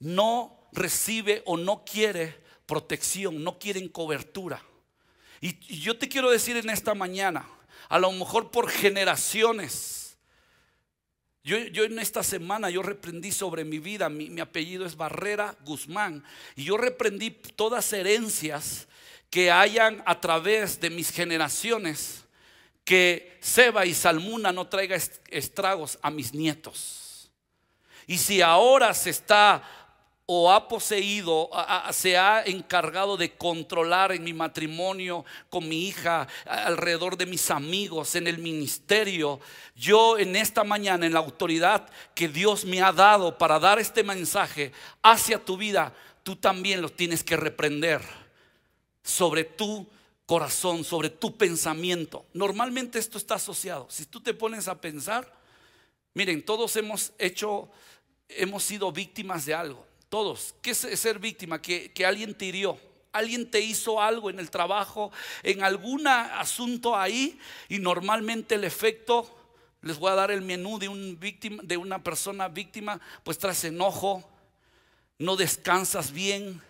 no 0.00 0.68
recibe 0.72 1.42
o 1.46 1.56
no 1.56 1.84
quiere 1.84 2.36
protección, 2.66 3.44
no 3.44 3.58
quieren 3.58 3.88
cobertura. 3.88 4.62
Y 5.40 5.80
yo 5.80 5.98
te 5.98 6.08
quiero 6.08 6.30
decir 6.30 6.56
en 6.56 6.70
esta 6.70 6.94
mañana, 6.94 7.48
a 7.88 7.98
lo 7.98 8.10
mejor 8.12 8.50
por 8.50 8.68
generaciones, 8.68 10.06
yo, 11.46 11.84
en 11.84 12.00
esta 12.00 12.24
semana 12.24 12.70
yo 12.70 12.82
reprendí 12.82 13.30
sobre 13.30 13.64
mi 13.64 13.78
vida, 13.78 14.08
mi, 14.08 14.40
apellido 14.40 14.84
es 14.84 14.96
Barrera 14.96 15.54
Guzmán, 15.64 16.24
y 16.56 16.64
yo 16.64 16.76
reprendí 16.76 17.30
todas 17.30 17.92
herencias 17.92 18.88
que 19.30 19.52
hayan 19.52 20.02
a 20.06 20.20
través 20.20 20.80
de 20.80 20.90
mis 20.90 21.12
generaciones, 21.12 22.24
que 22.84 23.38
Seba 23.40 23.86
y 23.86 23.94
Salmuna 23.94 24.50
no 24.50 24.66
traiga 24.66 24.96
estragos 25.28 26.00
a 26.02 26.10
mis 26.10 26.34
nietos. 26.34 27.30
Y 28.08 28.18
si 28.18 28.42
ahora 28.42 28.92
se 28.92 29.10
está 29.10 29.62
o 30.28 30.50
ha 30.50 30.66
poseído, 30.66 31.48
se 31.92 32.16
ha 32.16 32.42
encargado 32.44 33.16
de 33.16 33.36
controlar 33.36 34.10
en 34.10 34.24
mi 34.24 34.32
matrimonio, 34.32 35.24
con 35.48 35.68
mi 35.68 35.86
hija, 35.86 36.26
alrededor 36.44 37.16
de 37.16 37.26
mis 37.26 37.48
amigos, 37.52 38.16
en 38.16 38.26
el 38.26 38.38
ministerio. 38.38 39.38
Yo 39.76 40.18
en 40.18 40.34
esta 40.34 40.64
mañana, 40.64 41.06
en 41.06 41.12
la 41.12 41.20
autoridad 41.20 41.88
que 42.12 42.26
Dios 42.26 42.64
me 42.64 42.82
ha 42.82 42.92
dado 42.92 43.38
para 43.38 43.60
dar 43.60 43.78
este 43.78 44.02
mensaje 44.02 44.72
hacia 45.00 45.44
tu 45.44 45.56
vida, 45.56 45.94
tú 46.24 46.34
también 46.34 46.82
lo 46.82 46.88
tienes 46.88 47.22
que 47.22 47.36
reprender 47.36 48.02
sobre 49.04 49.44
tu 49.44 49.86
corazón, 50.26 50.82
sobre 50.82 51.08
tu 51.08 51.36
pensamiento. 51.36 52.26
Normalmente 52.32 52.98
esto 52.98 53.16
está 53.16 53.36
asociado. 53.36 53.86
Si 53.88 54.06
tú 54.06 54.20
te 54.20 54.34
pones 54.34 54.66
a 54.66 54.80
pensar, 54.80 55.32
miren, 56.14 56.44
todos 56.44 56.74
hemos 56.74 57.12
hecho, 57.16 57.68
hemos 58.28 58.64
sido 58.64 58.90
víctimas 58.90 59.46
de 59.46 59.54
algo. 59.54 59.86
Todos. 60.08 60.54
¿Qué 60.62 60.70
es 60.70 60.78
ser 60.78 61.18
víctima? 61.18 61.60
Que, 61.60 61.92
alguien 62.06 62.34
te 62.34 62.46
hirió. 62.46 62.78
Alguien 63.12 63.50
te 63.50 63.60
hizo 63.60 64.00
algo 64.00 64.28
en 64.28 64.38
el 64.38 64.50
trabajo, 64.50 65.10
en 65.42 65.64
algún 65.64 66.06
asunto 66.06 66.94
ahí, 66.94 67.38
y 67.68 67.78
normalmente 67.78 68.56
el 68.56 68.64
efecto, 68.64 69.34
les 69.80 69.98
voy 69.98 70.10
a 70.10 70.16
dar 70.16 70.30
el 70.30 70.42
menú 70.42 70.78
de, 70.78 70.88
un 70.90 71.18
víctima, 71.18 71.62
de 71.64 71.78
una 71.78 72.02
persona 72.02 72.48
víctima, 72.48 73.00
pues 73.24 73.38
traes 73.38 73.64
enojo, 73.64 74.22
no 75.18 75.34
descansas 75.34 76.12
bien, 76.12 76.60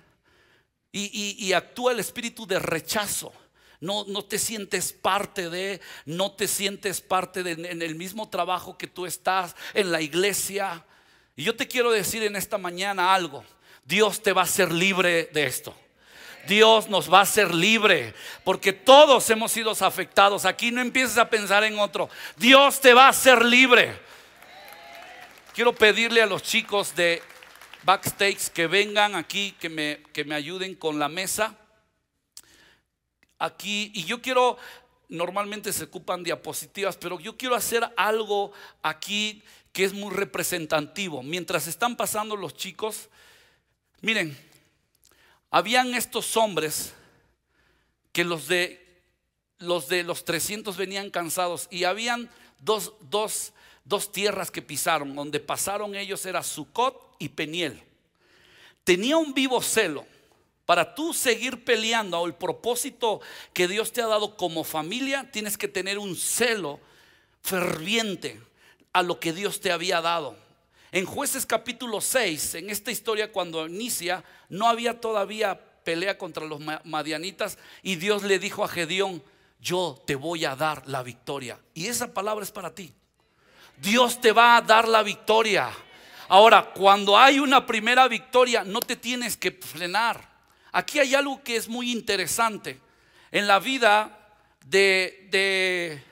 y, 0.92 1.52
actúa 1.52 1.92
el 1.92 2.00
espíritu 2.00 2.46
de 2.46 2.58
rechazo. 2.58 3.32
No, 3.80 4.04
no, 4.06 4.24
te 4.24 4.38
sientes 4.38 4.92
parte 4.92 5.50
de, 5.50 5.80
no 6.06 6.32
te 6.32 6.48
sientes 6.48 7.00
parte 7.00 7.42
de, 7.42 7.52
en 7.70 7.82
el 7.82 7.96
mismo 7.96 8.30
trabajo 8.30 8.78
que 8.78 8.86
tú 8.86 9.04
estás, 9.04 9.54
en 9.74 9.92
la 9.92 10.00
iglesia, 10.00 10.86
y 11.36 11.44
yo 11.44 11.54
te 11.54 11.68
quiero 11.68 11.92
decir 11.92 12.22
en 12.22 12.34
esta 12.34 12.58
mañana 12.58 13.14
algo. 13.14 13.44
Dios 13.84 14.22
te 14.22 14.32
va 14.32 14.40
a 14.40 14.44
hacer 14.44 14.72
libre 14.72 15.28
de 15.32 15.46
esto. 15.46 15.74
Dios 16.46 16.88
nos 16.88 17.12
va 17.12 17.18
a 17.18 17.22
hacer 17.22 17.54
libre, 17.54 18.14
porque 18.44 18.72
todos 18.72 19.28
hemos 19.30 19.52
sido 19.52 19.72
afectados. 19.72 20.44
Aquí 20.44 20.70
no 20.70 20.80
empieces 20.80 21.18
a 21.18 21.28
pensar 21.28 21.64
en 21.64 21.78
otro. 21.78 22.08
Dios 22.36 22.80
te 22.80 22.94
va 22.94 23.06
a 23.06 23.10
hacer 23.10 23.44
libre. 23.44 23.98
Quiero 25.54 25.74
pedirle 25.74 26.22
a 26.22 26.26
los 26.26 26.42
chicos 26.42 26.94
de 26.94 27.22
backstage 27.82 28.48
que 28.50 28.66
vengan 28.66 29.14
aquí, 29.14 29.54
que 29.60 29.68
me, 29.68 30.02
que 30.12 30.24
me 30.24 30.34
ayuden 30.34 30.74
con 30.74 30.98
la 30.98 31.08
mesa. 31.08 31.54
Aquí, 33.38 33.90
y 33.94 34.04
yo 34.04 34.22
quiero, 34.22 34.58
normalmente 35.08 35.72
se 35.72 35.84
ocupan 35.84 36.22
diapositivas, 36.22 36.96
pero 36.96 37.20
yo 37.20 37.36
quiero 37.36 37.54
hacer 37.54 37.88
algo 37.96 38.52
aquí 38.82 39.42
que 39.72 39.84
es 39.84 39.92
muy 39.92 40.14
representativo. 40.14 41.22
Mientras 41.22 41.66
están 41.66 41.96
pasando 41.96 42.36
los 42.36 42.54
chicos, 42.54 43.08
miren, 44.00 44.36
habían 45.50 45.94
estos 45.94 46.36
hombres 46.36 46.92
que 48.12 48.25
los 48.25 48.48
de 48.48 48.86
los 49.58 49.88
de 49.88 50.02
los 50.02 50.25
300 50.25 50.76
venían 50.76 51.10
cansados 51.10 51.68
y 51.70 51.84
habían 51.84 52.30
dos, 52.60 52.92
dos, 53.00 53.52
dos 53.84 54.12
tierras 54.12 54.50
que 54.50 54.62
pisaron, 54.62 55.14
donde 55.14 55.40
pasaron 55.40 55.94
ellos 55.94 56.26
era 56.26 56.42
Sucot 56.42 57.16
y 57.18 57.30
Peniel. 57.30 57.82
Tenía 58.84 59.16
un 59.16 59.32
vivo 59.32 59.62
celo 59.62 60.06
para 60.66 60.94
tú 60.94 61.14
seguir 61.14 61.64
peleando 61.64 62.26
el 62.26 62.35
propósito 62.35 63.20
que 63.54 63.68
Dios 63.68 63.92
te 63.92 64.02
ha 64.02 64.06
dado 64.06 64.37
como 64.37 64.64
familia, 64.64 65.30
tienes 65.32 65.56
que 65.56 65.68
tener 65.68 65.99
un 65.99 66.16
celo 66.16 66.80
ferviente 67.40 68.40
a 68.92 69.02
lo 69.02 69.20
que 69.20 69.32
Dios 69.32 69.61
te 69.61 69.70
había 69.70 70.00
dado. 70.00 70.37
En 70.90 71.06
jueces 71.06 71.46
capítulo 71.46 72.00
6, 72.00 72.56
en 72.56 72.70
esta 72.70 72.90
historia 72.90 73.30
cuando 73.30 73.66
inicia, 73.66 74.25
no 74.49 74.68
había 74.68 75.00
todavía 75.00 75.61
pelea 75.85 76.18
contra 76.18 76.44
los 76.44 76.61
madianitas 76.85 77.58
y 77.82 77.94
Dios 77.94 78.25
le 78.25 78.40
dijo 78.40 78.64
a 78.64 78.68
Gedeón, 78.68 79.23
yo 79.61 80.02
te 80.04 80.16
voy 80.16 80.44
a 80.44 80.56
dar 80.56 80.87
la 80.88 81.02
victoria. 81.02 81.61
Y 81.75 81.87
esa 81.87 82.12
palabra 82.12 82.44
es 82.44 82.50
para 82.50 82.75
ti. 82.75 82.92
Dios 83.76 84.20
te 84.20 84.32
va 84.32 84.56
a 84.56 84.62
dar 84.62 84.88
la 84.88 85.02
victoria. 85.02 85.70
Ahora, 86.28 86.73
cuando 86.73 87.16
hay 87.16 87.38
una 87.38 87.64
primera 87.66 88.08
victoria, 88.08 88.64
no 88.64 88.80
te 88.80 88.96
tienes 88.96 89.37
que 89.37 89.52
frenar. 89.52 90.35
Aquí 90.76 90.99
hay 90.99 91.14
algo 91.14 91.42
que 91.42 91.56
es 91.56 91.68
muy 91.68 91.90
interesante. 91.90 92.78
En 93.33 93.47
la 93.47 93.59
vida 93.59 94.37
de, 94.66 95.26
de 95.30 96.02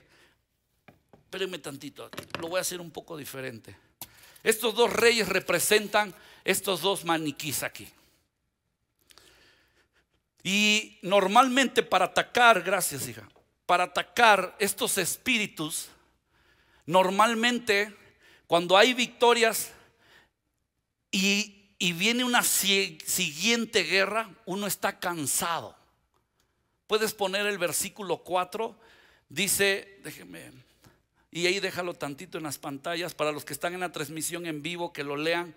Espérenme 1.12 1.58
tantito, 1.58 2.08
lo 2.40 2.48
voy 2.48 2.56
a 2.56 2.60
hacer 2.62 2.80
un 2.80 2.90
poco 2.90 3.18
diferente. 3.18 3.76
Estos 4.42 4.74
dos 4.74 4.90
reyes 4.90 5.28
representan 5.28 6.14
estos 6.44 6.80
dos 6.80 7.04
maniquís 7.04 7.62
aquí. 7.62 7.86
Y 10.42 10.98
normalmente 11.02 11.82
para 11.82 12.06
atacar, 12.06 12.62
gracias 12.62 13.06
hija, 13.06 13.28
para 13.66 13.84
atacar 13.84 14.56
estos 14.58 14.96
espíritus, 14.96 15.88
normalmente 16.86 17.94
cuando 18.46 18.78
hay 18.78 18.94
victorias 18.94 19.72
y, 21.10 21.63
y 21.84 21.92
viene 21.92 22.24
una 22.24 22.42
siguiente 22.42 23.82
guerra, 23.82 24.30
uno 24.46 24.66
está 24.66 24.98
cansado. 24.98 25.76
Puedes 26.86 27.12
poner 27.12 27.44
el 27.46 27.58
versículo 27.58 28.22
4, 28.22 28.74
dice, 29.28 30.00
déjeme, 30.02 30.50
y 31.30 31.46
ahí 31.46 31.60
déjalo 31.60 31.92
tantito 31.92 32.38
en 32.38 32.44
las 32.44 32.56
pantallas 32.56 33.12
para 33.14 33.32
los 33.32 33.44
que 33.44 33.52
están 33.52 33.74
en 33.74 33.80
la 33.80 33.92
transmisión 33.92 34.46
en 34.46 34.62
vivo, 34.62 34.94
que 34.94 35.04
lo 35.04 35.18
lean. 35.18 35.54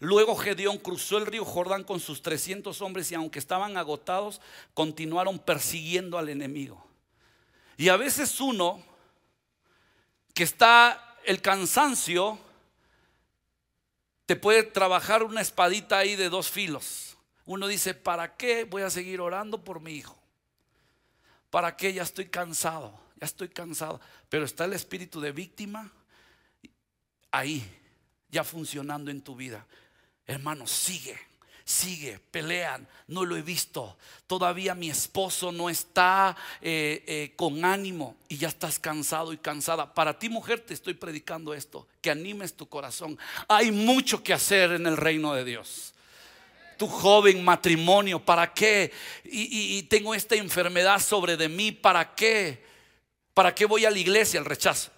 Luego 0.00 0.34
Gedeón 0.34 0.78
cruzó 0.78 1.18
el 1.18 1.26
río 1.26 1.44
Jordán 1.44 1.84
con 1.84 2.00
sus 2.00 2.22
300 2.22 2.82
hombres 2.82 3.12
y 3.12 3.14
aunque 3.14 3.38
estaban 3.38 3.76
agotados, 3.76 4.40
continuaron 4.74 5.38
persiguiendo 5.38 6.18
al 6.18 6.28
enemigo. 6.28 6.84
Y 7.76 7.88
a 7.88 7.96
veces 7.96 8.40
uno, 8.40 8.82
que 10.34 10.42
está 10.42 11.16
el 11.24 11.40
cansancio, 11.40 12.36
te 14.30 14.36
puede 14.36 14.62
trabajar 14.62 15.24
una 15.24 15.40
espadita 15.40 15.98
ahí 15.98 16.14
de 16.14 16.28
dos 16.28 16.48
filos. 16.48 17.16
Uno 17.46 17.66
dice, 17.66 17.94
¿para 17.94 18.36
qué 18.36 18.62
voy 18.62 18.82
a 18.82 18.88
seguir 18.88 19.20
orando 19.20 19.64
por 19.64 19.80
mi 19.80 19.94
hijo? 19.94 20.16
¿Para 21.50 21.76
qué? 21.76 21.92
Ya 21.92 22.04
estoy 22.04 22.26
cansado, 22.26 22.96
ya 23.16 23.26
estoy 23.26 23.48
cansado. 23.48 24.00
Pero 24.28 24.44
está 24.44 24.66
el 24.66 24.72
espíritu 24.72 25.20
de 25.20 25.32
víctima 25.32 25.90
ahí, 27.32 27.68
ya 28.28 28.44
funcionando 28.44 29.10
en 29.10 29.20
tu 29.20 29.34
vida. 29.34 29.66
Hermano, 30.26 30.64
sigue, 30.68 31.18
sigue, 31.70 32.18
pelean. 32.30 32.86
No 33.06 33.24
lo 33.24 33.36
he 33.36 33.42
visto. 33.42 33.96
Todavía 34.26 34.74
mi 34.74 34.90
esposo 34.90 35.52
no 35.52 35.70
está 35.70 36.36
eh, 36.60 37.04
eh, 37.06 37.32
con 37.36 37.64
ánimo 37.64 38.16
y 38.28 38.36
ya 38.36 38.48
estás 38.48 38.78
cansado 38.78 39.32
y 39.32 39.38
cansada. 39.38 39.94
Para 39.94 40.18
ti, 40.18 40.28
mujer, 40.28 40.60
te 40.60 40.74
estoy 40.74 40.94
predicando 40.94 41.54
esto. 41.54 41.86
Que 42.00 42.10
animes 42.10 42.54
tu 42.54 42.68
corazón. 42.68 43.18
Hay 43.48 43.70
mucho 43.72 44.22
que 44.22 44.32
hacer 44.32 44.72
en 44.72 44.86
el 44.86 44.96
reino 44.96 45.32
de 45.32 45.44
Dios 45.44 45.94
tu 46.76 46.88
joven 46.88 47.44
matrimonio, 47.44 48.24
¿para 48.24 48.54
qué? 48.54 48.90
Y, 49.24 49.82
tengo 49.82 50.14
esta 50.14 50.34
enfermedad 50.34 50.98
sobre 50.98 51.36
de 51.36 51.46
mí, 51.46 51.72
¿para 51.72 52.14
qué? 52.14 52.64
¿Para 53.34 53.54
qué 53.54 53.66
voy 53.66 53.84
a 53.84 53.90
la 53.90 53.98
iglesia? 53.98 54.40
El 54.40 54.46
rechazo. 54.46 54.90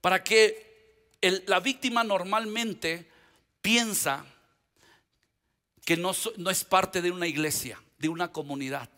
¿Para 0.00 0.24
qué? 0.24 0.64
la 1.46 1.60
víctima 1.60 2.02
normalmente 2.02 3.10
piensa 3.60 4.24
que 5.86 5.96
no, 5.96 6.10
no 6.36 6.50
es 6.50 6.64
parte 6.64 7.00
de 7.00 7.12
una 7.12 7.28
iglesia, 7.28 7.80
de 7.98 8.08
una 8.08 8.32
comunidad. 8.32 8.90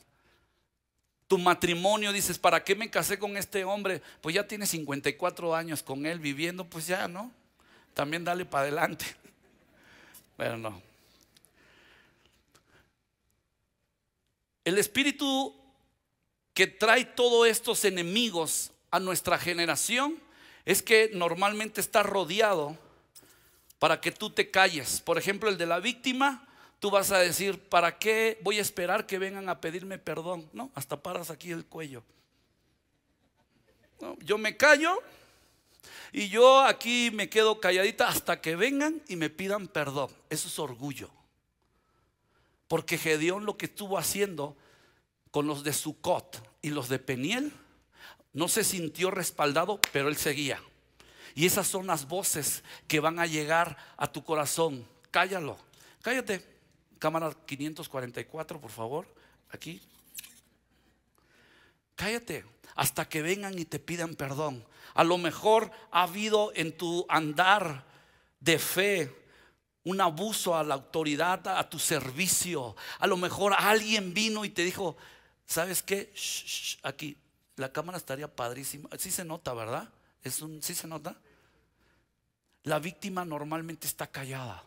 Tu 1.28 1.36
matrimonio, 1.36 2.14
dices, 2.14 2.38
¿para 2.38 2.64
qué 2.64 2.74
me 2.74 2.90
casé 2.90 3.18
con 3.18 3.36
este 3.36 3.62
hombre? 3.62 4.00
Pues 4.22 4.34
ya 4.34 4.48
tiene 4.48 4.66
54 4.66 5.54
años 5.54 5.82
con 5.82 6.06
él 6.06 6.18
viviendo, 6.18 6.64
pues 6.64 6.86
ya, 6.86 7.06
¿no? 7.06 7.30
También 7.92 8.24
dale 8.24 8.46
para 8.46 8.62
adelante. 8.62 9.04
Pero 10.38 10.56
no. 10.56 10.80
El 14.64 14.78
espíritu 14.78 15.54
que 16.54 16.68
trae 16.68 17.04
todos 17.04 17.48
estos 17.48 17.84
enemigos 17.84 18.72
a 18.90 18.98
nuestra 18.98 19.38
generación 19.38 20.18
es 20.64 20.82
que 20.82 21.10
normalmente 21.12 21.82
está 21.82 22.02
rodeado 22.02 22.78
para 23.78 24.00
que 24.00 24.10
tú 24.10 24.30
te 24.30 24.50
calles. 24.50 25.02
Por 25.02 25.18
ejemplo, 25.18 25.50
el 25.50 25.58
de 25.58 25.66
la 25.66 25.80
víctima, 25.80 26.47
tú 26.80 26.90
vas 26.90 27.10
a 27.10 27.18
decir, 27.18 27.58
¿para 27.68 27.98
qué 27.98 28.38
voy 28.42 28.58
a 28.58 28.62
esperar 28.62 29.06
que 29.06 29.18
vengan 29.18 29.48
a 29.48 29.60
pedirme 29.60 29.98
perdón? 29.98 30.48
No, 30.52 30.70
hasta 30.74 31.02
paras 31.02 31.30
aquí 31.30 31.50
el 31.50 31.64
cuello. 31.64 32.02
yo 34.20 34.38
me 34.38 34.56
callo 34.56 35.02
y 36.12 36.28
yo 36.28 36.60
aquí 36.60 37.10
me 37.12 37.28
quedo 37.28 37.60
calladita 37.60 38.08
hasta 38.08 38.40
que 38.40 38.56
vengan 38.56 39.02
y 39.08 39.16
me 39.16 39.30
pidan 39.30 39.68
perdón. 39.68 40.10
Eso 40.30 40.48
es 40.48 40.58
orgullo. 40.58 41.10
Porque 42.68 42.98
Gedeón 42.98 43.46
lo 43.46 43.56
que 43.56 43.66
estuvo 43.66 43.98
haciendo 43.98 44.56
con 45.30 45.46
los 45.46 45.64
de 45.64 45.72
Sucot 45.72 46.42
y 46.62 46.70
los 46.70 46.88
de 46.88 46.98
Peniel, 46.98 47.52
no 48.32 48.48
se 48.48 48.64
sintió 48.64 49.10
respaldado, 49.10 49.80
pero 49.92 50.08
él 50.08 50.16
seguía. 50.16 50.62
Y 51.34 51.46
esas 51.46 51.66
son 51.66 51.86
las 51.86 52.08
voces 52.08 52.62
que 52.86 53.00
van 53.00 53.18
a 53.18 53.26
llegar 53.26 53.76
a 53.96 54.10
tu 54.10 54.24
corazón. 54.24 54.86
Cállalo, 55.10 55.56
cállate. 56.02 56.57
Cámara 56.98 57.32
544, 57.46 58.60
por 58.60 58.70
favor, 58.70 59.14
aquí. 59.50 59.80
Cállate 61.94 62.44
hasta 62.78 63.08
que 63.08 63.22
vengan 63.22 63.58
y 63.58 63.64
te 63.64 63.80
pidan 63.80 64.14
perdón. 64.14 64.64
A 64.94 65.02
lo 65.02 65.18
mejor 65.18 65.72
ha 65.90 66.04
habido 66.04 66.52
en 66.54 66.76
tu 66.76 67.04
andar 67.08 67.84
de 68.38 68.58
fe 68.58 69.12
un 69.82 70.00
abuso 70.00 70.56
a 70.56 70.62
la 70.62 70.74
autoridad, 70.74 71.48
a 71.48 71.68
tu 71.68 71.80
servicio. 71.80 72.76
A 73.00 73.06
lo 73.08 73.16
mejor 73.16 73.52
alguien 73.58 74.14
vino 74.14 74.44
y 74.44 74.50
te 74.50 74.62
dijo, 74.62 74.96
¿sabes 75.44 75.82
qué? 75.82 76.12
aquí, 76.84 77.16
la 77.56 77.72
cámara 77.72 77.98
estaría 77.98 78.28
padrísima. 78.28 78.88
Sí 78.96 79.10
se 79.10 79.24
nota, 79.24 79.52
¿verdad? 79.54 79.88
Es 80.22 80.40
un, 80.40 80.62
¿Sí 80.62 80.74
se 80.74 80.86
nota? 80.86 81.16
La 82.62 82.78
víctima 82.78 83.24
normalmente 83.24 83.86
está 83.86 84.06
callada. 84.06 84.62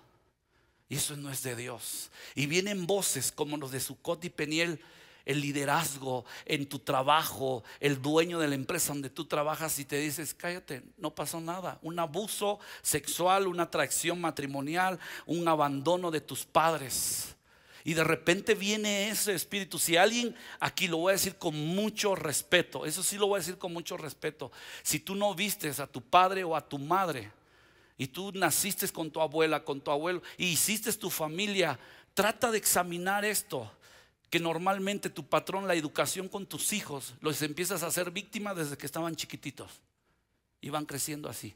Y 0.91 0.97
eso 0.97 1.15
no 1.15 1.31
es 1.31 1.41
de 1.41 1.55
Dios. 1.55 2.11
Y 2.35 2.47
vienen 2.47 2.85
voces 2.85 3.31
como 3.31 3.55
los 3.55 3.71
de 3.71 3.79
Sucot 3.79 4.25
y 4.25 4.29
Peniel 4.29 4.77
el 5.23 5.39
liderazgo 5.39 6.25
en 6.43 6.67
tu 6.67 6.79
trabajo, 6.79 7.63
el 7.79 8.01
dueño 8.01 8.39
de 8.39 8.49
la 8.49 8.55
empresa 8.55 8.91
donde 8.91 9.09
tú 9.09 9.23
trabajas 9.23 9.79
y 9.79 9.85
te 9.85 9.95
dices, 9.95 10.33
cállate, 10.33 10.83
no 10.97 11.15
pasó 11.15 11.39
nada. 11.39 11.79
Un 11.81 11.97
abuso 11.97 12.59
sexual, 12.81 13.47
una 13.47 13.63
atracción 13.63 14.19
matrimonial, 14.19 14.99
un 15.25 15.47
abandono 15.47 16.11
de 16.11 16.19
tus 16.19 16.43
padres. 16.43 17.37
Y 17.85 17.93
de 17.93 18.03
repente 18.03 18.53
viene 18.53 19.07
ese 19.07 19.33
espíritu. 19.33 19.79
Si 19.79 19.95
alguien, 19.95 20.35
aquí 20.59 20.89
lo 20.89 20.97
voy 20.97 21.11
a 21.11 21.13
decir 21.13 21.37
con 21.37 21.55
mucho 21.55 22.15
respeto, 22.15 22.85
eso 22.85 23.01
sí 23.01 23.17
lo 23.17 23.27
voy 23.27 23.37
a 23.37 23.39
decir 23.39 23.57
con 23.57 23.71
mucho 23.71 23.95
respeto. 23.95 24.51
Si 24.83 24.99
tú 24.99 25.15
no 25.15 25.33
vistes 25.35 25.79
a 25.79 25.87
tu 25.87 26.01
padre 26.01 26.43
o 26.43 26.53
a 26.53 26.67
tu 26.67 26.77
madre 26.77 27.31
y 28.01 28.07
tú 28.07 28.31
naciste 28.33 28.89
con 28.89 29.11
tu 29.11 29.21
abuela, 29.21 29.63
con 29.63 29.79
tu 29.79 29.91
abuelo 29.91 30.23
y 30.35 30.47
hiciste 30.47 30.91
tu 30.93 31.11
familia, 31.11 31.77
trata 32.15 32.49
de 32.49 32.57
examinar 32.57 33.23
esto 33.23 33.71
que 34.31 34.39
normalmente 34.39 35.11
tu 35.11 35.23
patrón, 35.23 35.67
la 35.67 35.75
educación 35.75 36.27
con 36.27 36.47
tus 36.47 36.73
hijos, 36.73 37.13
los 37.21 37.39
empiezas 37.43 37.83
a 37.83 37.87
hacer 37.87 38.09
víctimas 38.09 38.55
desde 38.55 38.75
que 38.75 38.87
estaban 38.87 39.15
chiquititos 39.15 39.81
y 40.61 40.71
van 40.71 40.87
creciendo 40.87 41.29
así. 41.29 41.53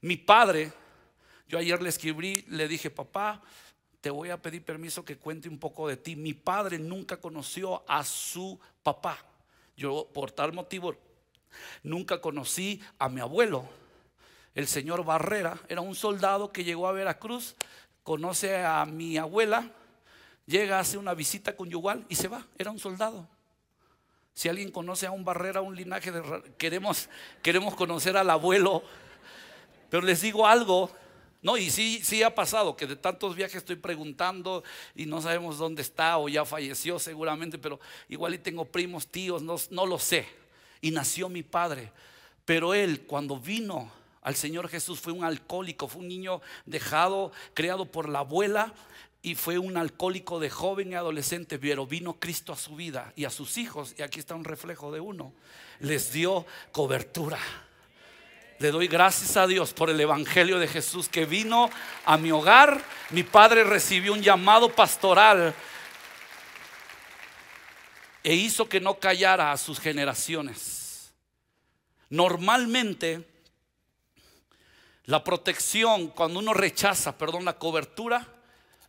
Mi 0.00 0.16
padre, 0.16 0.72
yo 1.48 1.58
ayer 1.58 1.82
le 1.82 1.90
escribí, 1.90 2.46
le 2.48 2.66
dije, 2.66 2.88
papá, 2.88 3.42
te 4.00 4.08
voy 4.08 4.30
a 4.30 4.40
pedir 4.40 4.64
permiso 4.64 5.04
que 5.04 5.18
cuente 5.18 5.50
un 5.50 5.58
poco 5.58 5.86
de 5.86 5.98
ti. 5.98 6.16
Mi 6.16 6.32
padre 6.32 6.78
nunca 6.78 7.18
conoció 7.18 7.84
a 7.86 8.06
su 8.06 8.58
papá. 8.82 9.22
Yo 9.76 10.08
por 10.14 10.32
tal 10.32 10.54
motivo 10.54 10.96
nunca 11.82 12.22
conocí 12.22 12.80
a 12.98 13.10
mi 13.10 13.20
abuelo. 13.20 13.68
El 14.54 14.66
señor 14.66 15.04
Barrera 15.04 15.58
era 15.68 15.80
un 15.80 15.94
soldado 15.94 16.52
que 16.52 16.64
llegó 16.64 16.88
a 16.88 16.92
Veracruz, 16.92 17.54
conoce 18.02 18.64
a 18.64 18.84
mi 18.86 19.16
abuela, 19.16 19.70
llega, 20.46 20.78
hace 20.78 20.98
una 20.98 21.14
visita 21.14 21.54
conyugal 21.54 22.04
y 22.08 22.14
se 22.14 22.28
va. 22.28 22.46
Era 22.58 22.70
un 22.70 22.78
soldado. 22.78 23.28
Si 24.34 24.48
alguien 24.48 24.70
conoce 24.70 25.06
a 25.06 25.10
un 25.10 25.24
Barrera, 25.24 25.60
un 25.60 25.74
linaje 25.74 26.12
de... 26.12 26.22
Queremos, 26.56 27.08
queremos 27.42 27.74
conocer 27.74 28.16
al 28.16 28.30
abuelo. 28.30 28.82
Pero 29.90 30.04
les 30.04 30.20
digo 30.20 30.46
algo, 30.46 30.90
no, 31.40 31.56
y 31.56 31.70
sí, 31.70 32.00
sí 32.02 32.22
ha 32.22 32.34
pasado 32.34 32.76
que 32.76 32.86
de 32.86 32.96
tantos 32.96 33.36
viajes 33.36 33.56
estoy 33.56 33.76
preguntando 33.76 34.64
y 34.94 35.06
no 35.06 35.22
sabemos 35.22 35.58
dónde 35.58 35.82
está 35.82 36.18
o 36.18 36.28
ya 36.28 36.44
falleció 36.44 36.98
seguramente, 36.98 37.58
pero 37.58 37.78
igual 38.08 38.34
y 38.34 38.38
tengo 38.38 38.64
primos, 38.64 39.06
tíos, 39.06 39.42
no, 39.42 39.56
no 39.70 39.86
lo 39.86 39.98
sé. 39.98 40.26
Y 40.80 40.90
nació 40.90 41.28
mi 41.28 41.42
padre. 41.42 41.92
Pero 42.44 42.74
él 42.74 43.02
cuando 43.06 43.38
vino 43.38 43.90
al 44.22 44.34
Señor 44.34 44.68
Jesús 44.68 45.00
fue 45.00 45.12
un 45.12 45.24
alcohólico, 45.24 45.88
fue 45.88 46.02
un 46.02 46.08
niño 46.08 46.40
dejado, 46.66 47.32
creado 47.54 47.86
por 47.86 48.08
la 48.08 48.20
abuela 48.20 48.74
y 49.22 49.34
fue 49.34 49.58
un 49.58 49.76
alcohólico 49.76 50.38
de 50.38 50.50
joven 50.50 50.92
y 50.92 50.94
adolescente, 50.94 51.58
pero 51.58 51.86
vino 51.86 52.14
Cristo 52.14 52.52
a 52.52 52.56
su 52.56 52.76
vida 52.76 53.12
y 53.16 53.24
a 53.24 53.30
sus 53.30 53.58
hijos, 53.58 53.94
y 53.98 54.02
aquí 54.02 54.20
está 54.20 54.34
un 54.34 54.44
reflejo 54.44 54.92
de 54.92 55.00
uno, 55.00 55.32
les 55.80 56.12
dio 56.12 56.46
cobertura. 56.72 57.38
Le 58.58 58.72
doy 58.72 58.88
gracias 58.88 59.36
a 59.36 59.46
Dios 59.46 59.72
por 59.72 59.88
el 59.88 60.00
Evangelio 60.00 60.58
de 60.58 60.66
Jesús 60.66 61.08
que 61.08 61.26
vino 61.26 61.70
a 62.04 62.16
mi 62.16 62.32
hogar. 62.32 62.82
Mi 63.10 63.22
padre 63.22 63.62
recibió 63.62 64.12
un 64.12 64.20
llamado 64.20 64.68
pastoral 64.68 65.54
e 68.24 68.34
hizo 68.34 68.68
que 68.68 68.80
no 68.80 68.98
callara 68.98 69.52
a 69.52 69.56
sus 69.56 69.78
generaciones. 69.78 71.12
Normalmente, 72.10 73.24
la 75.08 75.24
protección, 75.24 76.08
cuando 76.08 76.38
uno 76.38 76.52
rechaza, 76.52 77.16
perdón, 77.16 77.46
la 77.46 77.58
cobertura, 77.58 78.28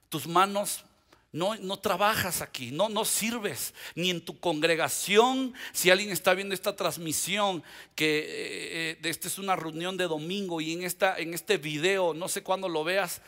tus 0.10 0.28
manos 0.28 0.84
No, 1.32 1.56
no 1.56 1.78
trabajas 1.78 2.42
aquí, 2.42 2.72
no, 2.72 2.90
no 2.90 3.06
sirves, 3.06 3.76
ni 3.94 4.10
en 4.10 4.26
tu 4.26 4.40
congregación. 4.40 5.54
Si 5.74 5.92
alguien 5.92 6.10
está 6.10 6.34
viendo 6.34 6.56
esta 6.56 6.76
transmisión, 6.76 7.64
que 7.94 8.18
eh, 8.20 8.92
eh, 8.92 8.98
esta 9.04 9.28
es 9.28 9.38
una 9.38 9.56
reunión 9.56 9.96
de 9.96 10.08
domingo 10.08 10.60
y 10.60 10.74
en, 10.74 10.84
esta, 10.84 11.20
en 11.20 11.36
este 11.36 11.58
video, 11.58 12.16
no 12.16 12.28
sé 12.28 12.42
cuándo 12.42 12.68
lo 12.68 12.84
veas, 12.84 13.22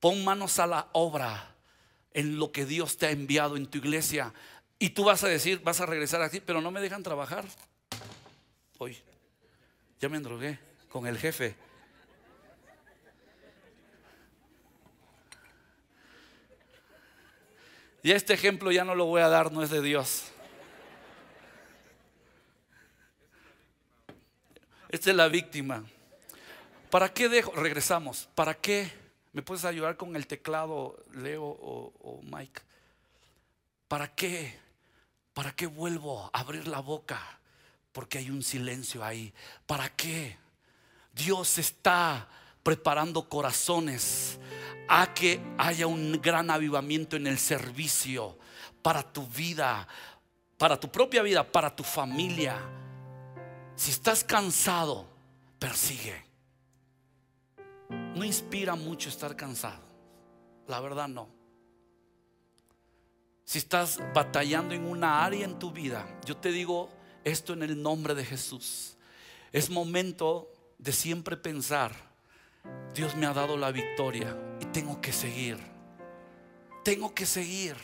pon 0.00 0.24
manos 0.24 0.58
a 0.58 0.66
la 0.66 0.88
obra 0.92 1.54
en 2.14 2.38
lo 2.38 2.50
que 2.50 2.64
Dios 2.64 2.96
te 2.96 3.06
ha 3.06 3.10
enviado 3.10 3.56
en 3.56 3.66
tu 3.66 3.78
iglesia. 3.78 4.32
Y 4.78 4.90
tú 4.90 5.04
vas 5.04 5.22
a 5.22 5.28
decir, 5.28 5.60
vas 5.62 5.80
a 5.80 5.86
regresar 5.86 6.22
aquí, 6.22 6.40
pero 6.40 6.62
no 6.62 6.70
me 6.70 6.80
dejan 6.80 7.02
trabajar. 7.02 7.44
Hoy, 8.78 8.96
ya 10.00 10.08
me 10.08 10.16
endrogué 10.16 10.58
con 10.88 11.06
el 11.06 11.18
jefe. 11.18 11.65
Y 18.06 18.12
este 18.12 18.34
ejemplo 18.34 18.70
ya 18.70 18.84
no 18.84 18.94
lo 18.94 19.06
voy 19.06 19.20
a 19.20 19.28
dar, 19.28 19.50
no 19.50 19.64
es 19.64 19.70
de 19.70 19.82
Dios. 19.82 20.26
Esta 24.88 25.10
es 25.10 25.16
la 25.16 25.26
víctima. 25.26 25.82
¿Para 26.88 27.12
qué 27.12 27.28
dejo? 27.28 27.50
Regresamos. 27.50 28.28
¿Para 28.36 28.54
qué? 28.54 28.92
¿Me 29.32 29.42
puedes 29.42 29.64
ayudar 29.64 29.96
con 29.96 30.14
el 30.14 30.28
teclado, 30.28 31.02
Leo 31.14 31.42
o, 31.42 32.20
Mike? 32.22 32.60
¿Para 33.88 34.14
qué? 34.14 34.56
¿Para 35.34 35.50
qué 35.50 35.66
vuelvo 35.66 36.30
a 36.32 36.38
abrir 36.38 36.68
la 36.68 36.78
boca? 36.78 37.40
Porque 37.90 38.18
hay 38.18 38.30
un 38.30 38.44
silencio 38.44 39.02
ahí. 39.02 39.34
¿Para 39.66 39.88
qué? 39.88 40.38
Dios 41.12 41.58
está 41.58 42.28
preparando 42.66 43.28
corazones 43.28 44.40
a 44.88 45.14
que 45.14 45.40
haya 45.56 45.86
un 45.86 46.20
gran 46.20 46.50
avivamiento 46.50 47.14
en 47.14 47.28
el 47.28 47.38
servicio 47.38 48.36
para 48.82 49.04
tu 49.04 49.24
vida, 49.24 49.86
para 50.58 50.76
tu 50.80 50.90
propia 50.90 51.22
vida, 51.22 51.44
para 51.44 51.76
tu 51.76 51.84
familia. 51.84 52.58
Si 53.76 53.92
estás 53.92 54.24
cansado, 54.24 55.06
persigue. 55.60 56.24
No 57.88 58.24
inspira 58.24 58.74
mucho 58.74 59.10
estar 59.10 59.36
cansado. 59.36 59.84
La 60.66 60.80
verdad 60.80 61.06
no. 61.06 61.28
Si 63.44 63.58
estás 63.58 64.00
batallando 64.12 64.74
en 64.74 64.86
una 64.86 65.24
área 65.24 65.44
en 65.44 65.56
tu 65.60 65.70
vida, 65.70 66.04
yo 66.24 66.36
te 66.36 66.50
digo 66.50 66.88
esto 67.22 67.52
en 67.52 67.62
el 67.62 67.80
nombre 67.80 68.16
de 68.16 68.24
Jesús. 68.24 68.96
Es 69.52 69.70
momento 69.70 70.50
de 70.78 70.90
siempre 70.90 71.36
pensar, 71.36 72.05
Dios 72.94 73.14
me 73.14 73.26
ha 73.26 73.32
dado 73.32 73.56
la 73.56 73.70
victoria 73.72 74.36
y 74.60 74.64
tengo 74.66 75.00
que 75.00 75.12
seguir. 75.12 75.58
Tengo 76.82 77.14
que 77.14 77.26
seguir. 77.26 77.76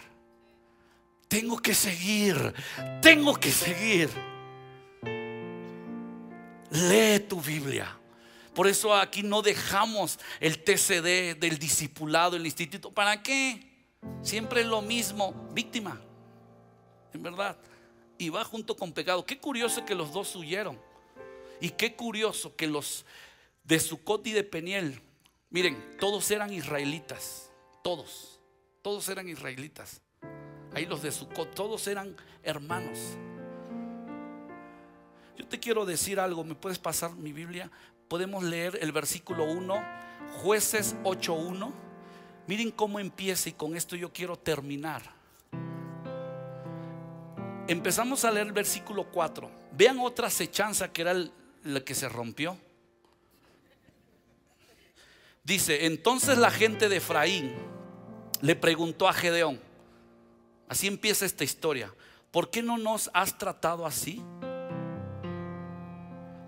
Tengo 1.28 1.58
que 1.58 1.74
seguir. 1.74 2.54
Tengo 3.00 3.34
que 3.34 3.50
seguir. 3.50 4.10
Lee 6.70 7.20
tu 7.28 7.40
Biblia. 7.40 7.98
Por 8.54 8.66
eso 8.66 8.94
aquí 8.94 9.22
no 9.22 9.42
dejamos 9.42 10.18
el 10.40 10.62
TCD 10.62 11.38
del 11.38 11.58
discipulado, 11.58 12.36
el 12.36 12.44
instituto. 12.44 12.92
¿Para 12.92 13.22
qué? 13.22 13.66
Siempre 14.22 14.60
es 14.60 14.66
lo 14.66 14.82
mismo, 14.82 15.32
víctima. 15.52 16.00
En 17.14 17.22
verdad. 17.22 17.56
Y 18.18 18.28
va 18.28 18.44
junto 18.44 18.76
con 18.76 18.92
pecado. 18.92 19.24
Qué 19.24 19.38
curioso 19.38 19.84
que 19.84 19.94
los 19.94 20.12
dos 20.12 20.34
huyeron. 20.36 20.78
Y 21.60 21.70
qué 21.70 21.94
curioso 21.94 22.54
que 22.56 22.66
los 22.66 23.04
de 23.64 23.80
Sucot 23.80 24.26
y 24.26 24.32
de 24.32 24.44
Peniel, 24.44 25.00
miren, 25.50 25.96
todos 25.98 26.30
eran 26.30 26.52
israelitas. 26.52 27.50
Todos. 27.82 28.40
Todos 28.82 29.08
eran 29.08 29.28
israelitas. 29.28 30.00
Ahí 30.74 30.86
los 30.86 31.02
de 31.02 31.12
Sucot, 31.12 31.54
todos 31.54 31.86
eran 31.86 32.16
hermanos. 32.42 32.98
Yo 35.36 35.46
te 35.46 35.58
quiero 35.58 35.84
decir 35.84 36.20
algo, 36.20 36.44
¿me 36.44 36.54
puedes 36.54 36.78
pasar 36.78 37.14
mi 37.14 37.32
Biblia? 37.32 37.70
Podemos 38.08 38.44
leer 38.44 38.78
el 38.80 38.92
versículo 38.92 39.44
1, 39.44 39.82
jueces 40.42 40.96
8.1. 41.04 41.72
Miren 42.46 42.70
cómo 42.70 42.98
empieza 42.98 43.48
y 43.48 43.52
con 43.52 43.76
esto 43.76 43.96
yo 43.96 44.12
quiero 44.12 44.36
terminar. 44.36 45.02
Empezamos 47.68 48.24
a 48.24 48.30
leer 48.30 48.48
el 48.48 48.52
versículo 48.52 49.10
4. 49.10 49.50
Vean 49.72 49.98
otra 50.00 50.26
acechanza 50.26 50.92
que 50.92 51.02
era 51.02 51.14
la 51.62 51.80
que 51.80 51.94
se 51.94 52.08
rompió. 52.08 52.58
Dice, 55.44 55.86
entonces 55.86 56.38
la 56.38 56.50
gente 56.50 56.88
de 56.88 56.96
Efraín 56.96 57.52
le 58.40 58.54
preguntó 58.54 59.08
a 59.08 59.12
Gedeón, 59.12 59.60
así 60.68 60.86
empieza 60.86 61.26
esta 61.26 61.44
historia, 61.44 61.92
¿por 62.30 62.50
qué 62.50 62.62
no 62.62 62.78
nos 62.78 63.10
has 63.12 63.38
tratado 63.38 63.86
así? 63.86 64.22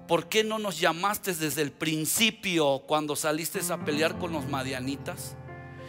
¿Por 0.07 0.29
qué 0.29 0.45
no 0.45 0.59
nos 0.59 0.79
llamaste 0.79 1.35
desde 1.35 1.63
el 1.63 1.73
principio 1.73 2.83
cuando 2.87 3.17
saliste 3.17 3.61
a 3.73 3.85
pelear 3.85 4.19
con 4.19 4.33
los 4.33 4.47
madianitas? 4.47 5.35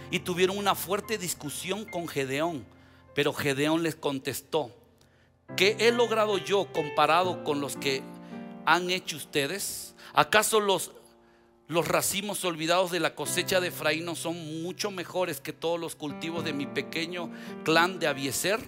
Y 0.10 0.20
tuvieron 0.20 0.58
una 0.58 0.74
fuerte 0.74 1.18
discusión 1.18 1.84
con 1.84 2.08
Gedeón. 2.08 2.66
Pero 3.14 3.34
Gedeón 3.34 3.84
les 3.84 3.96
contestó, 3.96 4.72
¿qué 5.58 5.76
he 5.80 5.92
logrado 5.92 6.38
yo 6.38 6.72
comparado 6.72 7.44
con 7.44 7.60
los 7.60 7.76
que 7.76 8.04
han 8.66 8.90
hecho 8.90 9.18
ustedes? 9.18 9.96
¿Acaso 10.14 10.62
los, 10.62 10.94
los 11.68 11.88
racimos 11.88 12.44
olvidados 12.46 12.92
de 12.92 13.00
la 13.00 13.16
cosecha 13.16 13.60
de 13.60 13.70
Efraín 13.70 14.16
son 14.16 14.62
mucho 14.62 14.92
mejores 14.92 15.42
que 15.42 15.54
todos 15.54 15.80
los 15.80 15.96
cultivos 15.96 16.44
de 16.44 16.54
mi 16.54 16.68
pequeño 16.68 17.32
clan 17.64 18.00
de 18.00 18.08
Abieser? 18.08 18.60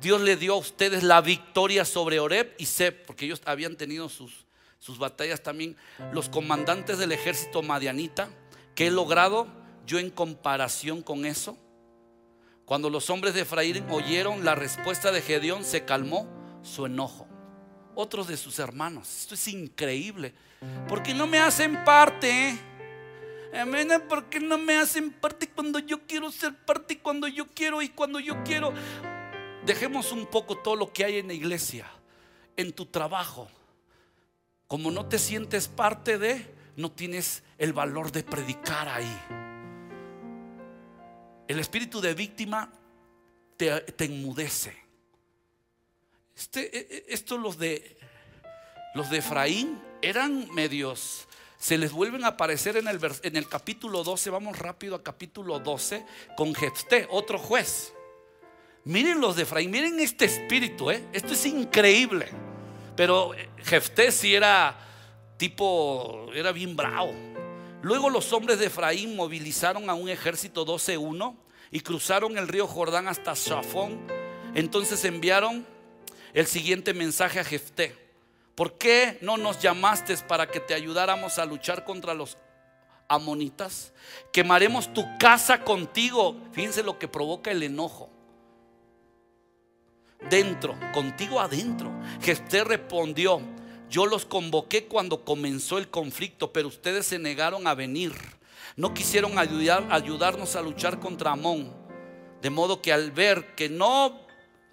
Dios 0.00 0.20
le 0.20 0.36
dio 0.36 0.54
a 0.54 0.58
ustedes 0.58 1.02
la 1.02 1.20
victoria 1.20 1.84
sobre 1.84 2.20
Oreb 2.20 2.54
y 2.58 2.66
Seb, 2.66 3.04
porque 3.06 3.24
ellos 3.24 3.42
habían 3.46 3.76
tenido 3.76 4.08
sus, 4.08 4.46
sus 4.78 4.98
batallas 4.98 5.42
también, 5.42 5.76
los 6.12 6.28
comandantes 6.28 6.98
del 6.98 7.12
ejército 7.12 7.62
madianita, 7.62 8.28
¿qué 8.74 8.88
he 8.88 8.90
logrado 8.90 9.48
yo 9.86 9.98
en 9.98 10.10
comparación 10.10 11.02
con 11.02 11.24
eso? 11.24 11.58
Cuando 12.64 12.90
los 12.90 13.08
hombres 13.10 13.34
de 13.34 13.40
Efraín 13.40 13.84
oyeron 13.90 14.44
la 14.44 14.54
respuesta 14.54 15.10
de 15.10 15.22
Gedeón, 15.22 15.64
se 15.64 15.84
calmó 15.84 16.28
su 16.62 16.84
enojo. 16.84 17.26
Otros 18.00 18.28
de 18.28 18.36
sus 18.36 18.60
hermanos, 18.60 19.22
esto 19.22 19.34
es 19.34 19.48
increíble. 19.48 20.32
¿Por 20.86 21.02
qué 21.02 21.12
no 21.12 21.26
me 21.26 21.40
hacen 21.40 21.82
parte? 21.84 22.56
Amén. 23.52 23.88
¿Por 24.08 24.26
qué 24.26 24.38
no 24.38 24.56
me 24.56 24.76
hacen 24.76 25.10
parte 25.10 25.48
cuando 25.48 25.80
yo 25.80 26.06
quiero 26.06 26.30
ser 26.30 26.54
parte, 26.64 27.00
cuando 27.00 27.26
yo 27.26 27.48
quiero 27.48 27.82
y 27.82 27.88
cuando 27.88 28.20
yo 28.20 28.44
quiero? 28.44 28.72
Dejemos 29.66 30.12
un 30.12 30.26
poco 30.26 30.58
todo 30.58 30.76
lo 30.76 30.92
que 30.92 31.06
hay 31.06 31.18
en 31.18 31.26
la 31.26 31.32
iglesia, 31.32 31.90
en 32.56 32.72
tu 32.72 32.86
trabajo, 32.86 33.48
como 34.68 34.92
no 34.92 35.06
te 35.06 35.18
sientes 35.18 35.66
parte 35.66 36.18
de, 36.18 36.54
no 36.76 36.92
tienes 36.92 37.42
el 37.58 37.72
valor 37.72 38.12
de 38.12 38.22
predicar 38.22 38.88
ahí. 38.88 39.18
El 41.48 41.58
espíritu 41.58 42.00
de 42.00 42.14
víctima 42.14 42.70
te, 43.56 44.04
enmudece. 44.04 44.87
Este, 46.38 46.78
e, 46.78 46.80
e, 46.80 47.04
estos 47.08 47.40
los 47.40 47.58
de 47.58 47.98
los 48.94 49.10
de 49.10 49.18
Efraín 49.18 49.82
eran 50.00 50.48
medios. 50.54 51.26
Se 51.58 51.76
les 51.76 51.90
vuelven 51.90 52.24
a 52.24 52.28
aparecer 52.28 52.76
en 52.76 52.86
el, 52.86 53.00
en 53.24 53.36
el 53.36 53.48
capítulo 53.48 54.04
12. 54.04 54.30
Vamos 54.30 54.56
rápido 54.56 54.94
a 54.94 55.02
capítulo 55.02 55.58
12 55.58 56.06
con 56.36 56.54
Jefté, 56.54 57.08
otro 57.10 57.40
juez. 57.40 57.92
Miren 58.84 59.20
los 59.20 59.34
de 59.34 59.42
Efraín, 59.42 59.72
miren 59.72 59.98
este 59.98 60.26
espíritu, 60.26 60.92
¿eh? 60.92 61.04
esto 61.12 61.32
es 61.32 61.44
increíble. 61.44 62.28
Pero 62.94 63.32
Jefté 63.64 64.12
sí 64.12 64.34
era 64.34 64.78
tipo, 65.36 66.30
era 66.32 66.52
bien 66.52 66.76
bravo. 66.76 67.12
Luego 67.82 68.10
los 68.10 68.32
hombres 68.32 68.60
de 68.60 68.66
Efraín 68.66 69.16
movilizaron 69.16 69.90
a 69.90 69.94
un 69.94 70.08
ejército 70.08 70.64
12-1 70.64 71.36
y 71.72 71.80
cruzaron 71.80 72.38
el 72.38 72.46
río 72.46 72.68
Jordán 72.68 73.08
hasta 73.08 73.34
Shafón. 73.34 73.98
Entonces 74.54 75.04
enviaron 75.04 75.66
el 76.34 76.46
siguiente 76.46 76.94
mensaje 76.94 77.40
a 77.40 77.44
Jefté. 77.44 77.96
¿Por 78.54 78.76
qué 78.76 79.18
no 79.20 79.36
nos 79.36 79.60
llamaste 79.60 80.16
para 80.18 80.48
que 80.48 80.60
te 80.60 80.74
ayudáramos 80.74 81.38
a 81.38 81.44
luchar 81.44 81.84
contra 81.84 82.14
los 82.14 82.36
amonitas? 83.08 83.92
Quemaremos 84.32 84.92
tu 84.92 85.04
casa 85.18 85.62
contigo. 85.62 86.36
Fíjense 86.52 86.82
lo 86.82 86.98
que 86.98 87.08
provoca 87.08 87.50
el 87.50 87.62
enojo 87.62 88.10
dentro, 90.28 90.78
contigo 90.92 91.40
adentro. 91.40 91.92
Jefté 92.20 92.64
respondió, 92.64 93.40
yo 93.88 94.06
los 94.06 94.26
convoqué 94.26 94.86
cuando 94.86 95.24
comenzó 95.24 95.78
el 95.78 95.88
conflicto, 95.88 96.52
pero 96.52 96.68
ustedes 96.68 97.06
se 97.06 97.18
negaron 97.18 97.66
a 97.66 97.74
venir. 97.74 98.12
No 98.76 98.94
quisieron 98.94 99.38
ayudar, 99.38 99.86
ayudarnos 99.90 100.56
a 100.56 100.62
luchar 100.62 101.00
contra 101.00 101.32
Amón. 101.32 101.72
De 102.42 102.50
modo 102.50 102.80
que 102.82 102.92
al 102.92 103.10
ver 103.10 103.54
que 103.56 103.68
no, 103.68 104.20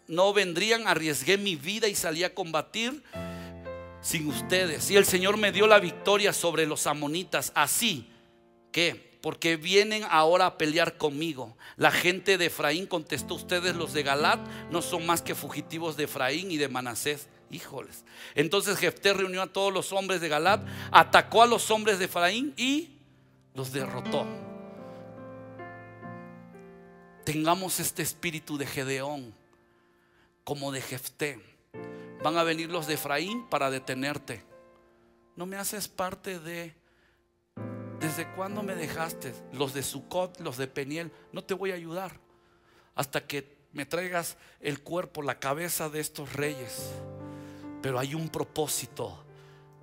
no 0.08 0.34
vendrían, 0.34 0.88
arriesgué 0.88 1.38
mi 1.38 1.56
vida 1.56 1.88
y 1.88 1.96
salí 1.96 2.24
a 2.24 2.34
combatir 2.34 3.04
sin 4.02 4.28
ustedes. 4.28 4.92
Y 4.92 4.98
el 4.98 5.06
Señor 5.06 5.38
me 5.38 5.52
dio 5.52 5.68
la 5.68 5.80
victoria 5.80 6.32
sobre 6.32 6.66
los 6.66 6.86
amonitas. 6.88 7.52
Así 7.56 8.10
que 8.72 9.16
porque 9.22 9.58
vienen 9.58 10.04
ahora 10.12 10.46
a 10.46 10.58
pelear 10.60 10.98
conmigo. 10.98 11.58
La 11.78 11.90
gente 11.90 12.38
de 12.38 12.46
Efraín 12.46 12.86
contestó, 12.86 13.34
ustedes 13.34 13.76
los 13.76 13.92
de 13.94 14.04
Galat 14.04 14.40
no 14.70 14.84
son 14.84 15.08
más 15.08 15.24
que 15.24 15.34
fugitivos 15.34 15.98
de 15.98 16.04
Efraín 16.04 16.52
y 16.52 16.58
de 16.58 16.70
Manasés. 16.70 17.28
Híjoles. 17.50 18.06
Entonces 18.36 18.78
Jefté 18.78 19.14
reunió 19.14 19.42
a 19.42 19.48
todos 19.48 19.74
los 19.74 19.92
hombres 19.94 20.22
de 20.22 20.30
Galat, 20.30 20.64
atacó 20.92 21.42
a 21.42 21.48
los 21.48 21.72
hombres 21.72 21.98
de 21.98 22.06
Efraín 22.06 22.54
y 22.56 23.00
los 23.56 23.72
derrotó. 23.72 24.28
Tengamos 27.24 27.80
este 27.80 28.04
espíritu 28.04 28.60
de 28.60 28.68
Gedeón 28.68 29.34
como 30.46 30.72
de 30.72 30.80
Jefté. 30.80 31.42
Van 32.24 32.38
a 32.38 32.44
venir 32.44 32.72
los 32.72 32.88
de 32.88 32.94
Efraín 32.94 33.46
para 33.50 33.70
detenerte. 33.70 34.46
No 35.36 35.46
me 35.46 35.58
haces 35.58 35.90
parte 35.90 36.40
de 36.40 36.74
¿Desde 38.00 38.28
cuándo 38.34 38.62
me 38.62 38.76
dejaste? 38.76 39.34
Los 39.54 39.74
de 39.74 39.82
Sucot, 39.82 40.40
los 40.40 40.58
de 40.58 40.68
Peniel, 40.68 41.12
no 41.32 41.44
te 41.44 41.54
voy 41.54 41.72
a 41.72 41.76
ayudar 41.76 42.20
hasta 42.94 43.26
que 43.26 43.58
me 43.74 43.86
traigas 43.86 44.38
el 44.62 44.82
cuerpo, 44.82 45.22
la 45.22 45.40
cabeza 45.40 45.90
de 45.90 46.00
estos 46.02 46.34
reyes. 46.34 46.92
Pero 47.82 48.00
hay 48.00 48.16
un 48.16 48.30
propósito 48.30 49.26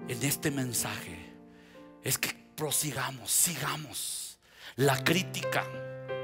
en 0.08 0.22
este 0.22 0.50
mensaje. 0.50 1.32
Es 2.02 2.18
que 2.18 2.34
prosigamos, 2.54 3.30
sigamos. 3.30 4.38
La 4.76 5.02
crítica. 5.02 5.66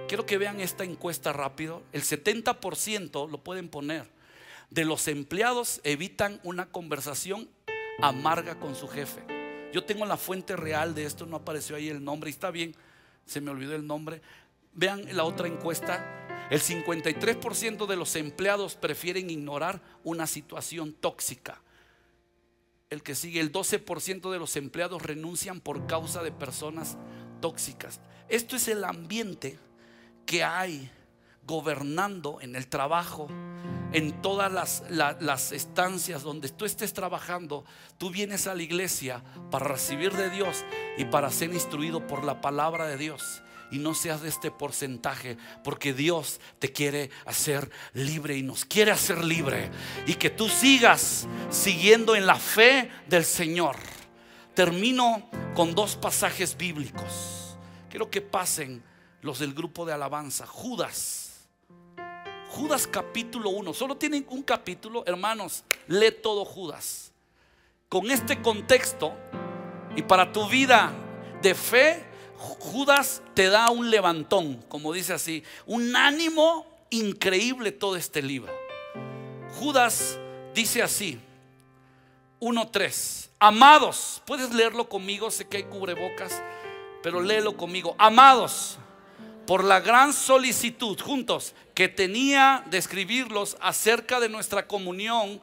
Quiero 0.08 0.24
que 0.24 0.38
vean 0.38 0.60
esta 0.60 0.84
encuesta 0.84 1.32
rápido. 1.32 1.82
El 1.92 2.02
70% 2.02 3.28
lo 3.28 3.42
pueden 3.44 3.68
poner. 3.68 4.08
De 4.70 4.84
los 4.84 5.08
empleados 5.08 5.80
evitan 5.84 6.40
una 6.44 6.66
conversación 6.66 7.48
amarga 8.00 8.58
con 8.58 8.74
su 8.74 8.88
jefe. 8.88 9.22
Yo 9.72 9.84
tengo 9.84 10.06
la 10.06 10.16
fuente 10.16 10.56
real 10.56 10.94
de 10.94 11.04
esto, 11.04 11.26
no 11.26 11.36
apareció 11.36 11.76
ahí 11.76 11.88
el 11.88 12.02
nombre, 12.02 12.30
y 12.30 12.32
está 12.32 12.50
bien, 12.50 12.74
se 13.26 13.40
me 13.40 13.50
olvidó 13.50 13.74
el 13.74 13.86
nombre. 13.86 14.22
Vean 14.72 15.04
la 15.14 15.24
otra 15.24 15.48
encuesta. 15.48 16.48
El 16.50 16.60
53% 16.60 17.86
de 17.86 17.96
los 17.96 18.16
empleados 18.16 18.76
prefieren 18.76 19.28
ignorar 19.28 19.82
una 20.04 20.26
situación 20.26 20.94
tóxica. 20.94 21.60
El 22.88 23.02
que 23.02 23.14
sigue, 23.14 23.40
el 23.40 23.52
12% 23.52 24.30
de 24.30 24.38
los 24.38 24.56
empleados 24.56 25.02
renuncian 25.02 25.60
por 25.60 25.86
causa 25.86 26.22
de 26.22 26.32
personas 26.32 26.96
tóxicas. 27.40 28.00
Esto 28.28 28.56
es 28.56 28.68
el 28.68 28.84
ambiente 28.84 29.58
que 30.24 30.42
hay 30.42 30.90
gobernando 31.46 32.38
en 32.40 32.56
el 32.56 32.66
trabajo, 32.66 33.28
en 33.92 34.20
todas 34.22 34.82
las, 34.90 35.52
estancias 35.52 36.22
donde 36.22 36.48
tú 36.50 36.64
estés 36.64 36.92
trabajando, 36.92 37.64
tú 37.96 38.10
vienes 38.10 38.46
a 38.46 38.54
la 38.54 38.62
iglesia 38.62 39.22
para 39.50 39.66
recibir 39.66 40.12
de 40.12 40.30
Dios 40.30 40.64
y 40.96 41.04
para 41.06 41.30
ser 41.30 41.52
instruido 41.52 42.06
por 42.06 42.24
la 42.24 42.40
palabra 42.40 42.86
de 42.86 42.96
Dios. 42.96 43.42
Y 43.70 43.78
no 43.78 43.94
seas 43.94 44.22
de 44.22 44.30
este 44.30 44.50
porcentaje, 44.50 45.36
porque 45.62 45.92
Dios 45.92 46.40
te 46.58 46.72
quiere 46.72 47.10
hacer 47.26 47.70
libre 47.92 48.36
y 48.36 48.42
nos 48.42 48.64
quiere 48.64 48.90
hacer 48.90 49.22
libre. 49.22 49.70
Y 50.06 50.14
que 50.14 50.30
tú 50.30 50.48
sigas 50.48 51.26
siguiendo 51.50 52.16
en 52.16 52.26
la 52.26 52.36
fe 52.36 52.90
del 53.08 53.24
Señor. 53.24 53.76
Termino 54.54 55.28
con 55.54 55.74
dos 55.74 55.96
pasajes 55.96 56.56
bíblicos. 56.56 57.58
Quiero 57.90 58.10
que 58.10 58.22
pasen 58.22 58.82
los 59.20 59.38
del 59.38 59.52
grupo 59.52 59.84
de 59.84 59.92
alabanza. 59.92 60.46
Judas 60.46 61.27
Judas 62.58 62.88
capítulo 62.88 63.50
1. 63.50 63.72
Solo 63.72 63.96
tienen 63.96 64.26
un 64.30 64.42
capítulo, 64.42 65.04
hermanos. 65.06 65.62
Lee 65.86 66.10
todo 66.10 66.44
Judas. 66.44 67.12
Con 67.88 68.10
este 68.10 68.42
contexto 68.42 69.12
y 69.94 70.02
para 70.02 70.32
tu 70.32 70.48
vida 70.48 70.92
de 71.40 71.54
fe, 71.54 72.04
Judas 72.36 73.22
te 73.34 73.48
da 73.48 73.70
un 73.70 73.90
levantón, 73.90 74.56
como 74.68 74.92
dice 74.92 75.12
así, 75.12 75.44
un 75.66 75.94
ánimo 75.94 76.66
increíble 76.90 77.70
todo 77.70 77.94
este 77.94 78.22
libro. 78.22 78.52
Judas 79.60 80.18
dice 80.52 80.82
así, 80.82 81.20
1.3, 82.40 83.30
amados, 83.38 84.20
puedes 84.26 84.52
leerlo 84.52 84.88
conmigo, 84.88 85.30
sé 85.30 85.46
que 85.46 85.58
hay 85.58 85.64
cubrebocas, 85.64 86.42
pero 87.04 87.22
léelo 87.22 87.56
conmigo, 87.56 87.94
amados 87.98 88.78
por 89.48 89.64
la 89.64 89.80
gran 89.80 90.12
solicitud 90.12 91.00
juntos 91.00 91.54
que 91.72 91.88
tenía 91.88 92.62
de 92.66 92.76
escribirlos 92.76 93.56
acerca 93.62 94.20
de 94.20 94.28
nuestra 94.28 94.66
comunión 94.66 95.40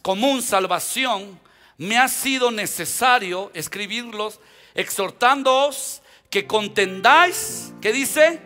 común 0.00 0.40
salvación, 0.40 1.38
me 1.76 1.98
ha 1.98 2.08
sido 2.08 2.50
necesario 2.50 3.50
escribirlos 3.52 4.40
exhortándoos 4.74 6.00
que 6.30 6.46
contendáis, 6.46 7.74
¿qué 7.82 7.92
dice? 7.92 8.40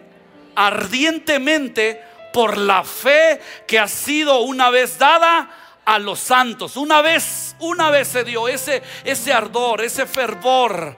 Ardientemente 0.56 2.02
por 2.32 2.58
la 2.58 2.82
fe 2.82 3.40
que 3.68 3.78
ha 3.78 3.86
sido 3.86 4.40
una 4.40 4.70
vez 4.70 4.98
dada 4.98 5.78
a 5.84 6.00
los 6.00 6.18
santos. 6.18 6.76
Una 6.76 7.00
vez, 7.00 7.54
una 7.60 7.90
vez 7.90 8.08
se 8.08 8.24
dio 8.24 8.48
ese, 8.48 8.82
ese 9.04 9.32
ardor, 9.32 9.82
ese 9.82 10.04
fervor 10.04 10.96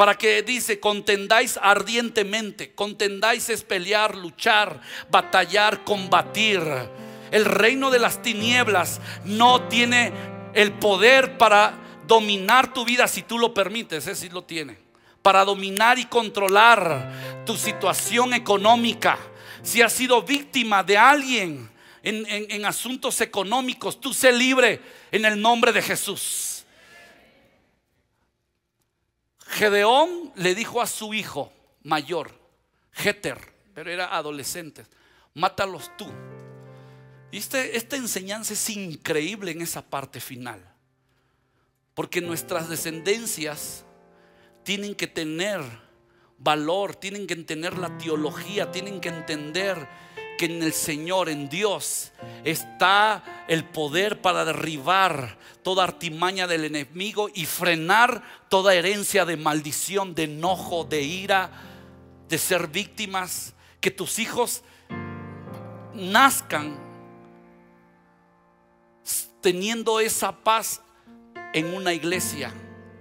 para 0.00 0.16
que 0.16 0.42
dice, 0.42 0.80
contendáis 0.80 1.58
ardientemente, 1.60 2.72
contendáis 2.72 3.50
es 3.50 3.62
pelear, 3.62 4.16
luchar, 4.16 4.80
batallar, 5.10 5.84
combatir. 5.84 6.62
El 7.30 7.44
reino 7.44 7.90
de 7.90 7.98
las 7.98 8.22
tinieblas 8.22 8.98
no 9.26 9.68
tiene 9.68 10.10
el 10.54 10.72
poder 10.72 11.36
para 11.36 11.74
dominar 12.06 12.72
tu 12.72 12.86
vida 12.86 13.06
si 13.08 13.20
tú 13.20 13.38
lo 13.38 13.52
permites, 13.52 14.06
ese 14.06 14.14
sí 14.18 14.30
lo 14.30 14.42
tiene. 14.42 14.78
Para 15.20 15.44
dominar 15.44 15.98
y 15.98 16.06
controlar 16.06 17.42
tu 17.44 17.54
situación 17.58 18.32
económica. 18.32 19.18
Si 19.62 19.82
has 19.82 19.92
sido 19.92 20.22
víctima 20.22 20.82
de 20.82 20.96
alguien 20.96 21.68
en, 22.02 22.24
en 22.26 22.64
asuntos 22.64 23.20
económicos, 23.20 24.00
tú 24.00 24.14
sé 24.14 24.32
libre 24.32 24.80
en 25.12 25.26
el 25.26 25.38
nombre 25.38 25.72
de 25.72 25.82
Jesús. 25.82 26.49
Gedeón 29.50 30.32
le 30.36 30.54
dijo 30.54 30.80
a 30.80 30.86
su 30.86 31.12
hijo 31.12 31.52
mayor, 31.82 32.30
Jeter, 32.92 33.38
pero 33.74 33.90
era 33.90 34.16
adolescente, 34.16 34.86
mátalos 35.34 35.90
tú. 35.96 36.06
Este, 37.32 37.76
esta 37.76 37.96
enseñanza 37.96 38.54
es 38.54 38.70
increíble 38.70 39.50
en 39.50 39.62
esa 39.62 39.82
parte 39.82 40.20
final. 40.20 40.64
Porque 41.94 42.20
nuestras 42.20 42.68
descendencias 42.68 43.84
tienen 44.62 44.94
que 44.94 45.06
tener 45.06 45.60
valor, 46.38 46.94
tienen 46.94 47.26
que 47.26 47.34
entender 47.34 47.76
la 47.76 47.98
teología, 47.98 48.70
tienen 48.70 49.00
que 49.00 49.08
entender 49.08 49.88
que 50.40 50.46
en 50.46 50.62
el 50.62 50.72
Señor, 50.72 51.28
en 51.28 51.50
Dios, 51.50 52.12
está 52.44 53.44
el 53.46 53.66
poder 53.66 54.22
para 54.22 54.46
derribar 54.46 55.36
toda 55.62 55.84
artimaña 55.84 56.46
del 56.46 56.64
enemigo 56.64 57.28
y 57.34 57.44
frenar 57.44 58.22
toda 58.48 58.74
herencia 58.74 59.26
de 59.26 59.36
maldición, 59.36 60.14
de 60.14 60.24
enojo, 60.24 60.84
de 60.84 61.02
ira, 61.02 61.50
de 62.26 62.38
ser 62.38 62.68
víctimas. 62.68 63.52
Que 63.82 63.90
tus 63.90 64.18
hijos 64.18 64.62
nazcan 65.92 66.80
teniendo 69.42 70.00
esa 70.00 70.32
paz 70.32 70.80
en 71.52 71.66
una 71.74 71.92
iglesia 71.92 72.50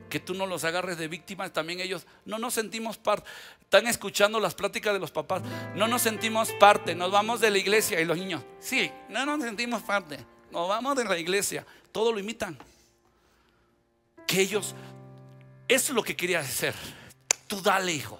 que 0.09 0.19
tú 0.19 0.33
no 0.33 0.45
los 0.45 0.65
agarres 0.65 0.97
de 0.97 1.07
víctimas, 1.07 1.53
también 1.53 1.79
ellos 1.79 2.05
no 2.25 2.37
nos 2.37 2.53
sentimos 2.55 2.97
parte. 2.97 3.29
Están 3.69 3.85
escuchando 3.85 4.39
las 4.39 4.55
pláticas 4.55 4.93
de 4.93 4.99
los 4.99 5.11
papás, 5.11 5.43
no 5.75 5.87
nos 5.87 6.01
sentimos 6.01 6.51
parte, 6.53 6.95
nos 6.95 7.11
vamos 7.11 7.39
de 7.39 7.51
la 7.51 7.59
iglesia 7.59 8.01
y 8.01 8.05
los 8.05 8.17
niños, 8.17 8.41
sí, 8.59 8.89
no 9.09 9.27
nos 9.27 9.43
sentimos 9.43 9.83
parte, 9.83 10.17
nos 10.49 10.67
vamos 10.67 10.95
de 10.95 11.05
la 11.05 11.15
iglesia, 11.15 11.67
todo 11.91 12.11
lo 12.11 12.17
imitan. 12.17 12.57
Que 14.25 14.41
ellos, 14.41 14.73
eso 15.67 15.91
es 15.91 15.95
lo 15.95 16.01
que 16.01 16.15
quería 16.15 16.39
hacer. 16.39 16.73
Tú 17.45 17.61
dale, 17.61 17.93
hijo. 17.93 18.19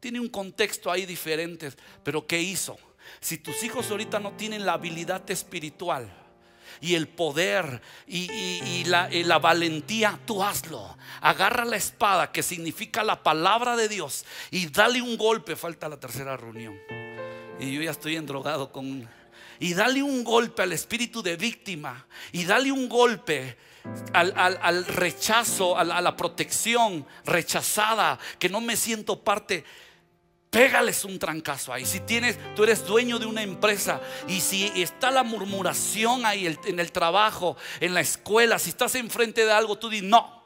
Tiene 0.00 0.18
un 0.18 0.30
contexto 0.30 0.90
ahí 0.90 1.04
diferente, 1.04 1.70
pero 2.02 2.26
¿qué 2.26 2.40
hizo? 2.40 2.78
Si 3.20 3.36
tus 3.36 3.62
hijos 3.62 3.90
ahorita 3.90 4.20
no 4.20 4.32
tienen 4.38 4.64
la 4.64 4.72
habilidad 4.72 5.30
espiritual, 5.30 6.10
y 6.82 6.96
el 6.96 7.08
poder 7.08 7.80
y, 8.06 8.84
la, 8.86 9.08
la, 9.10 9.38
valentía, 9.38 10.18
tú 10.26 10.42
hazlo. 10.42 10.98
Agarra 11.20 11.64
la 11.64 11.76
espada 11.76 12.32
que 12.32 12.42
significa 12.42 13.04
la 13.04 13.22
palabra 13.22 13.76
de 13.76 13.88
Dios 13.88 14.26
y 14.50 14.66
dale 14.66 15.00
un 15.00 15.16
golpe. 15.16 15.56
Falta 15.56 15.88
la 15.88 15.98
tercera 15.98 16.36
reunión. 16.36 16.76
Y 17.60 17.72
yo 17.72 17.82
ya 17.82 17.92
estoy 17.92 18.16
endrogado 18.16 18.72
con... 18.72 19.08
Y 19.60 19.74
dale 19.74 20.02
un 20.02 20.24
golpe 20.24 20.62
al 20.62 20.72
espíritu 20.72 21.22
de 21.22 21.36
víctima. 21.36 22.04
Y 22.32 22.44
dale 22.44 22.72
un 22.72 22.88
golpe 22.88 23.56
al, 24.12 24.84
rechazo, 24.86 25.78
a 25.78 25.84
la 25.84 26.16
protección 26.16 27.06
rechazada, 27.24 28.18
que 28.40 28.48
no 28.48 28.60
me 28.60 28.76
siento 28.76 29.22
parte 29.22 29.64
pégales 30.52 31.04
un 31.06 31.18
trancazo 31.18 31.72
ahí. 31.72 31.86
Si 31.86 32.00
tienes, 32.00 32.38
tú 32.54 32.62
eres 32.62 32.86
dueño 32.86 33.18
de 33.18 33.24
una 33.24 33.42
empresa 33.42 34.00
y 34.28 34.40
si 34.40 34.70
está 34.76 35.10
la 35.10 35.24
murmuración 35.24 36.26
ahí 36.26 36.46
en 36.66 36.78
el 36.78 36.92
trabajo, 36.92 37.56
en 37.80 37.94
la 37.94 38.02
escuela, 38.02 38.58
si 38.58 38.68
estás 38.68 38.94
enfrente 38.94 39.46
de 39.46 39.50
algo, 39.50 39.78
tú 39.78 39.88
dices, 39.88 40.06
no, 40.06 40.41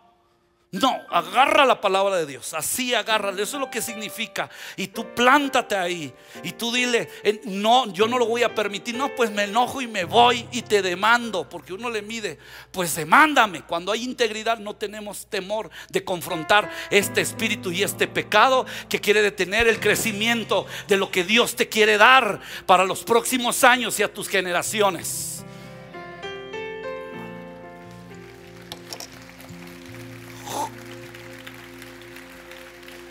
No, 0.81 1.01
agarra 1.11 1.65
la 1.65 1.81
palabra 1.81 2.17
de 2.17 2.27
Dios. 2.27 2.53
Así 2.53 2.95
agarra. 2.95 3.31
Eso 3.31 3.43
es 3.43 3.61
lo 3.61 3.71
que 3.71 3.81
significa. 3.81 4.51
Y 4.77 4.89
tú 4.89 5.15
plántate 5.15 5.77
ahí. 5.77 6.13
Y 6.43 6.53
tú 6.53 6.73
dile, 6.73 7.09
no, 7.45 7.93
yo 7.93 8.07
no 8.07 8.19
lo 8.19 8.27
voy 8.27 8.43
a 8.43 8.55
permitir. 8.55 8.95
No, 8.95 9.15
pues 9.15 9.31
me 9.31 9.45
enojo 9.45 9.81
y 9.81 9.87
me 9.87 10.05
voy 10.05 10.47
y 10.53 10.63
te 10.63 10.83
demando. 10.83 11.49
Porque 11.49 11.73
uno 11.73 11.89
le 11.89 12.03
mide, 12.03 12.39
pues 12.73 12.95
demándame. 12.95 13.63
Cuando 13.63 13.93
hay 13.93 14.05
integridad 14.05 14.59
no 14.59 14.75
tenemos 14.75 15.27
temor 15.27 15.71
de 15.89 16.05
confrontar 16.05 16.71
este 16.91 17.21
espíritu 17.21 17.71
y 17.71 17.83
este 17.83 18.07
pecado 18.07 18.67
que 18.89 19.01
quiere 19.01 19.23
detener 19.23 19.69
el 19.69 19.81
crecimiento 19.81 20.67
de 20.89 20.97
lo 20.97 21.11
que 21.11 21.25
Dios 21.25 21.57
te 21.57 21.69
quiere 21.69 21.97
dar 21.97 22.41
para 22.67 22.85
los 22.85 23.05
próximos 23.05 23.65
años 23.65 23.99
y 23.99 24.03
a 24.03 24.13
tus 24.13 24.29
generaciones. 24.29 25.36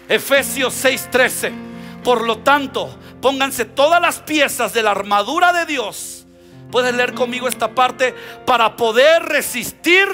Efesios 0.08 0.74
6:13. 0.74 1.52
Por 2.04 2.22
lo 2.22 2.40
tanto, 2.40 2.96
pónganse 3.22 3.66
todas 3.66 4.00
las 4.00 4.20
piezas 4.20 4.74
de 4.74 4.84
la 4.84 4.92
armadura 4.92 5.52
de 5.52 5.66
Dios. 5.66 6.26
Puedes 6.72 6.94
leer 6.94 7.14
conmigo 7.14 7.48
esta 7.48 7.74
parte 7.74 8.14
para 8.46 8.76
poder 8.76 9.24
resistir 9.24 10.08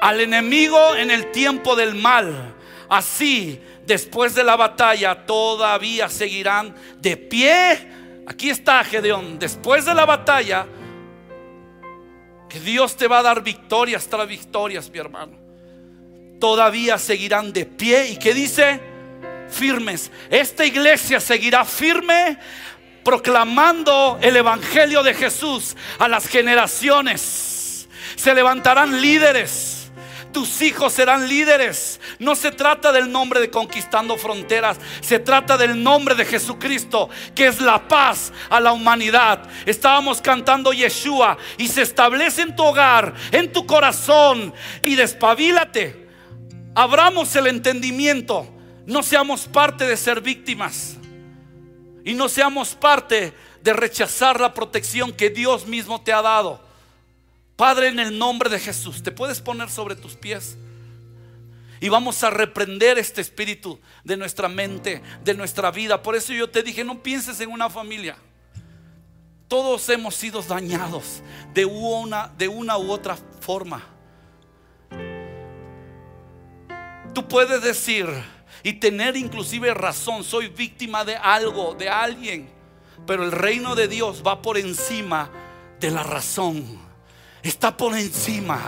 al 0.00 0.20
enemigo 0.20 0.96
en 0.96 1.10
el 1.10 1.30
tiempo 1.30 1.76
del 1.76 1.94
mal. 1.94 2.54
Así, 2.88 3.60
después 3.86 4.34
de 4.34 4.42
la 4.42 4.56
batalla, 4.56 5.26
todavía 5.26 6.08
seguirán 6.08 6.74
de 6.98 7.16
pie. 7.16 7.88
Aquí 8.26 8.50
está 8.50 8.82
Gedeón. 8.82 9.38
Después 9.38 9.84
de 9.84 9.94
la 9.94 10.04
batalla, 10.04 10.66
Dios 12.64 12.96
te 12.96 13.06
va 13.06 13.20
a 13.20 13.22
dar 13.22 13.42
victorias 13.42 14.08
tras 14.08 14.26
victorias, 14.26 14.90
mi 14.90 14.98
hermano 14.98 15.41
todavía 16.42 16.98
seguirán 16.98 17.52
de 17.52 17.64
pie. 17.64 18.08
¿Y 18.08 18.16
qué 18.16 18.34
dice? 18.34 18.80
Firmes. 19.48 20.10
Esta 20.28 20.66
iglesia 20.66 21.20
seguirá 21.20 21.64
firme 21.64 22.36
proclamando 23.04 24.18
el 24.20 24.36
Evangelio 24.36 25.04
de 25.04 25.14
Jesús 25.14 25.76
a 26.00 26.08
las 26.08 26.26
generaciones. 26.26 27.86
Se 28.16 28.34
levantarán 28.34 29.00
líderes. 29.00 29.92
Tus 30.32 30.62
hijos 30.62 30.94
serán 30.94 31.28
líderes. 31.28 32.00
No 32.18 32.34
se 32.34 32.50
trata 32.50 32.90
del 32.90 33.12
nombre 33.12 33.38
de 33.38 33.48
conquistando 33.48 34.18
fronteras. 34.18 34.78
Se 35.00 35.20
trata 35.20 35.56
del 35.56 35.80
nombre 35.80 36.16
de 36.16 36.24
Jesucristo, 36.24 37.08
que 37.36 37.46
es 37.46 37.60
la 37.60 37.86
paz 37.86 38.32
a 38.50 38.58
la 38.58 38.72
humanidad. 38.72 39.48
Estábamos 39.64 40.20
cantando 40.20 40.72
Yeshua 40.72 41.38
y 41.56 41.68
se 41.68 41.82
establece 41.82 42.42
en 42.42 42.56
tu 42.56 42.64
hogar, 42.64 43.14
en 43.30 43.52
tu 43.52 43.64
corazón. 43.64 44.52
Y 44.82 44.96
despabilate 44.96 46.01
abramos 46.74 47.34
el 47.36 47.46
entendimiento, 47.46 48.46
no 48.86 49.02
seamos 49.02 49.46
parte 49.46 49.86
de 49.86 49.96
ser 49.96 50.20
víctimas 50.20 50.96
y 52.04 52.14
no 52.14 52.28
seamos 52.28 52.74
parte 52.74 53.32
de 53.62 53.72
rechazar 53.72 54.40
la 54.40 54.54
protección 54.54 55.12
que 55.12 55.30
Dios 55.30 55.66
mismo 55.66 56.00
te 56.00 56.12
ha 56.12 56.22
dado. 56.22 56.60
Padre, 57.56 57.88
en 57.88 58.00
el 58.00 58.18
nombre 58.18 58.50
de 58.50 58.58
Jesús, 58.58 59.02
te 59.02 59.12
puedes 59.12 59.40
poner 59.40 59.70
sobre 59.70 59.94
tus 59.94 60.16
pies. 60.16 60.56
Y 61.80 61.88
vamos 61.88 62.22
a 62.22 62.30
reprender 62.30 62.98
este 62.98 63.20
espíritu 63.20 63.78
de 64.04 64.16
nuestra 64.16 64.48
mente, 64.48 65.02
de 65.24 65.34
nuestra 65.34 65.70
vida. 65.70 66.02
Por 66.02 66.16
eso 66.16 66.32
yo 66.32 66.48
te 66.48 66.62
dije, 66.62 66.84
no 66.84 67.02
pienses 67.02 67.40
en 67.40 67.50
una 67.50 67.68
familia. 67.68 68.16
Todos 69.48 69.88
hemos 69.90 70.14
sido 70.14 70.42
dañados 70.42 71.22
de 71.52 71.64
una, 71.64 72.32
de 72.38 72.48
una 72.48 72.78
u 72.78 72.90
otra 72.90 73.16
forma. 73.40 73.84
Tú 77.14 77.28
puedes 77.28 77.62
decir 77.62 78.06
y 78.62 78.74
tener 78.74 79.16
inclusive 79.16 79.74
razón, 79.74 80.24
soy 80.24 80.48
víctima 80.48 81.04
de 81.04 81.16
algo, 81.16 81.74
de 81.74 81.88
alguien, 81.88 82.48
pero 83.06 83.24
el 83.24 83.32
reino 83.32 83.74
de 83.74 83.88
Dios 83.88 84.22
va 84.26 84.40
por 84.40 84.56
encima 84.56 85.30
de 85.80 85.90
la 85.90 86.02
razón. 86.02 86.80
Está 87.42 87.76
por 87.76 87.96
encima, 87.96 88.60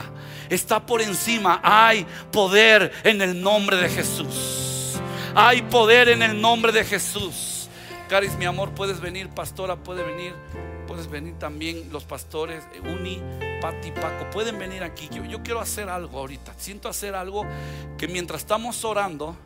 está 0.50 0.85
por 0.85 1.00
encima. 1.00 1.61
Hay 1.62 2.07
poder 2.33 2.92
en 3.04 3.22
el 3.22 3.40
nombre 3.40 3.76
de 3.76 3.88
Jesús. 3.88 4.98
Hay 5.35 5.62
poder 5.62 6.09
en 6.09 6.22
el 6.22 6.40
nombre 6.40 6.72
de 6.72 6.85
Jesús. 6.85 7.68
Caris, 8.09 8.37
mi 8.37 8.44
amor, 8.44 8.72
puedes 8.74 9.00
venir, 9.00 9.28
pastora, 9.30 9.76
puede 9.76 10.02
venir. 10.02 10.35
Puedes 10.86 11.08
venir 11.08 11.38
también 11.38 11.90
los 11.92 12.04
pastores, 12.04 12.64
Uni, 12.82 13.20
Pati, 13.60 13.90
Paco, 13.92 14.30
pueden 14.30 14.58
venir 14.58 14.82
aquí. 14.82 15.08
Yo, 15.10 15.42
quiero 15.42 15.60
hacer 15.60 15.88
algo 15.88 16.18
ahorita. 16.18 16.54
Siento 16.58 16.88
hacer 16.88 17.14
algo 17.14 17.46
que 17.96 18.08
mientras 18.08 18.42
estamos 18.42 18.84
orando, 18.84 19.36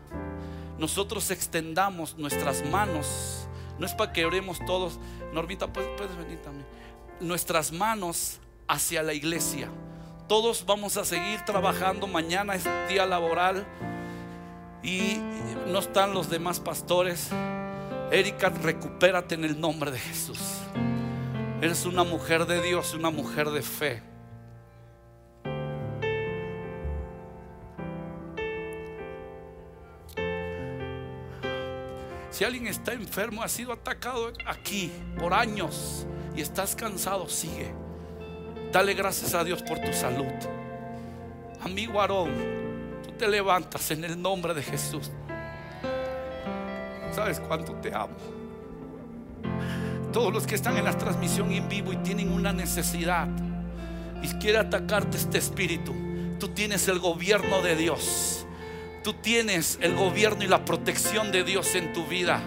nosotros 0.78 1.30
extendamos 1.30 2.16
nuestras 2.18 2.64
manos. 2.66 3.46
No 3.78 3.86
es 3.86 3.94
para 3.94 4.12
que 4.12 4.24
oremos 4.24 4.58
todos. 4.66 4.98
Normita, 5.32 5.72
puedes, 5.72 5.90
puedes 5.96 6.16
venir 6.16 6.38
también. 6.42 6.66
Nuestras 7.20 7.72
manos 7.72 8.40
hacia 8.66 9.02
la 9.02 9.14
iglesia. 9.14 9.68
Todos 10.26 10.66
vamos 10.66 10.96
a 10.96 11.04
seguir 11.04 11.44
trabajando. 11.44 12.06
Mañana 12.06 12.54
es 12.54 12.64
día 12.88 13.06
laboral. 13.06 13.66
Y 14.82 15.18
no 15.68 15.78
están 15.78 16.12
los 16.12 16.28
demás 16.28 16.60
pastores. 16.60 17.30
Erika, 18.10 18.48
recupérate 18.48 19.34
en 19.34 19.44
el 19.44 19.60
nombre 19.60 19.90
de 19.90 19.98
Jesús. 19.98 20.40
Eres 21.60 21.86
una 21.86 22.04
mujer 22.04 22.46
de 22.46 22.62
Dios, 22.62 22.94
una 22.94 23.10
mujer 23.10 23.50
de 23.50 23.62
fe. 23.62 24.02
Si 32.30 32.44
alguien 32.44 32.68
está 32.68 32.92
enfermo, 32.92 33.42
ha 33.42 33.48
sido 33.48 33.72
atacado 33.72 34.32
aquí 34.46 34.92
por 35.18 35.34
años 35.34 36.06
y 36.36 36.42
estás 36.42 36.76
cansado, 36.76 37.28
sigue. 37.28 37.74
Dale 38.70 38.94
gracias 38.94 39.34
a 39.34 39.42
Dios 39.42 39.60
por 39.64 39.80
tu 39.80 39.92
salud. 39.92 40.32
Amigo 41.60 42.00
Aarón, 42.00 42.30
tú 43.02 43.10
te 43.18 43.26
levantas 43.26 43.90
en 43.90 44.04
el 44.04 44.22
nombre 44.22 44.54
de 44.54 44.62
Jesús. 44.62 45.10
¿Sabes 47.10 47.40
cuánto 47.40 47.72
te 47.80 47.92
amo? 47.92 48.37
Todos 50.12 50.32
los 50.32 50.46
que 50.46 50.54
están 50.54 50.76
en 50.76 50.84
la 50.84 50.96
transmisión 50.96 51.52
en 51.52 51.68
vivo 51.68 51.92
y 51.92 51.96
tienen 51.98 52.32
una 52.32 52.52
necesidad 52.52 53.28
y 54.22 54.28
quiere 54.40 54.58
atacarte 54.58 55.16
este 55.16 55.38
espíritu, 55.38 55.94
tú 56.40 56.48
tienes 56.48 56.88
el 56.88 56.98
gobierno 56.98 57.62
de 57.62 57.76
Dios. 57.76 58.46
Tú 59.04 59.14
tienes 59.14 59.78
el 59.80 59.94
gobierno 59.94 60.44
y 60.44 60.48
la 60.48 60.64
protección 60.64 61.30
de 61.32 61.44
Dios 61.44 61.74
en 61.74 61.92
tu 61.92 62.06
vida. 62.06 62.40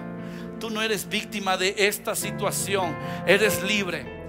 Tú 0.59 0.69
no 0.69 0.81
eres 0.81 1.09
víctima 1.09 1.57
de 1.57 1.73
esta 1.77 2.15
situación, 2.15 2.95
eres 3.25 3.63
libre. 3.63 4.20